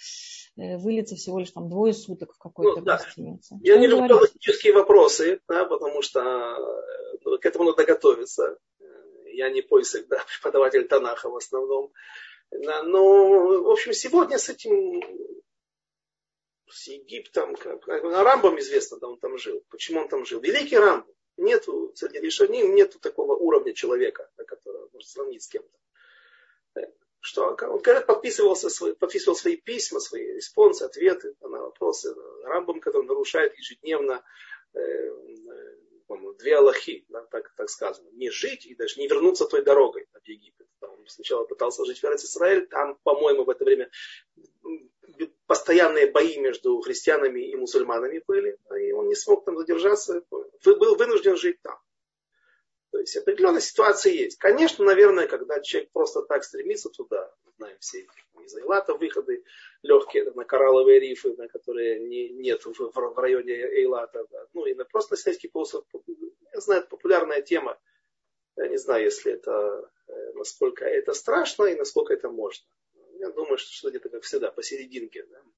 [0.57, 2.99] э, вылиться всего лишь там двое суток в какой-то ну, да.
[2.99, 3.59] гостинице.
[3.63, 6.23] Я не люблю логические вопросы, да, потому что
[7.25, 8.59] ну, к этому надо готовиться.
[9.33, 11.91] Я не поиск, да, преподаватель Танаха в основном.
[12.53, 15.03] Но, в общем, сегодня с этим,
[16.69, 19.65] с Египтом, как, Рамбом известно, да, он там жил.
[19.71, 20.41] Почему он там жил?
[20.41, 21.15] Великий Рамбом.
[21.39, 22.19] Нету среди
[22.75, 25.79] нету такого уровня человека, которого можно сравнить с кем-то.
[27.21, 32.15] Что он, говорят, подписывался подписывал свои письма, свои респонсы, ответы на вопросы.
[32.43, 34.23] Рамбом, который нарушает ежедневно
[36.15, 38.09] э, две Аллахи, да, так, так сказано.
[38.13, 40.67] Не жить и даже не вернуться той дорогой в Египет.
[40.81, 43.91] Он сначала пытался жить в Израиль, там, по-моему, в это время
[45.47, 50.23] постоянные бои между христианами и мусульманами были, и он не смог там задержаться,
[50.65, 51.79] был вынужден жить там.
[52.91, 54.39] То есть определенная ситуация есть.
[54.39, 58.07] Конечно, наверное, когда человек просто так стремится туда, знаем все
[58.45, 59.45] из Эйлата выходы
[59.83, 64.27] легкие на коралловые рифы, на которые не, нет в, в районе Эйлата.
[64.31, 64.47] Да.
[64.53, 65.85] Ну и на просто на Синайский полуостров,
[66.53, 67.79] я знаю, это популярная тема.
[68.57, 72.67] Я не знаю, если это, э, насколько это страшно и насколько это можно.
[73.19, 75.25] Я думаю, что, что где-то, как всегда, посерединке.
[75.25, 75.43] Да.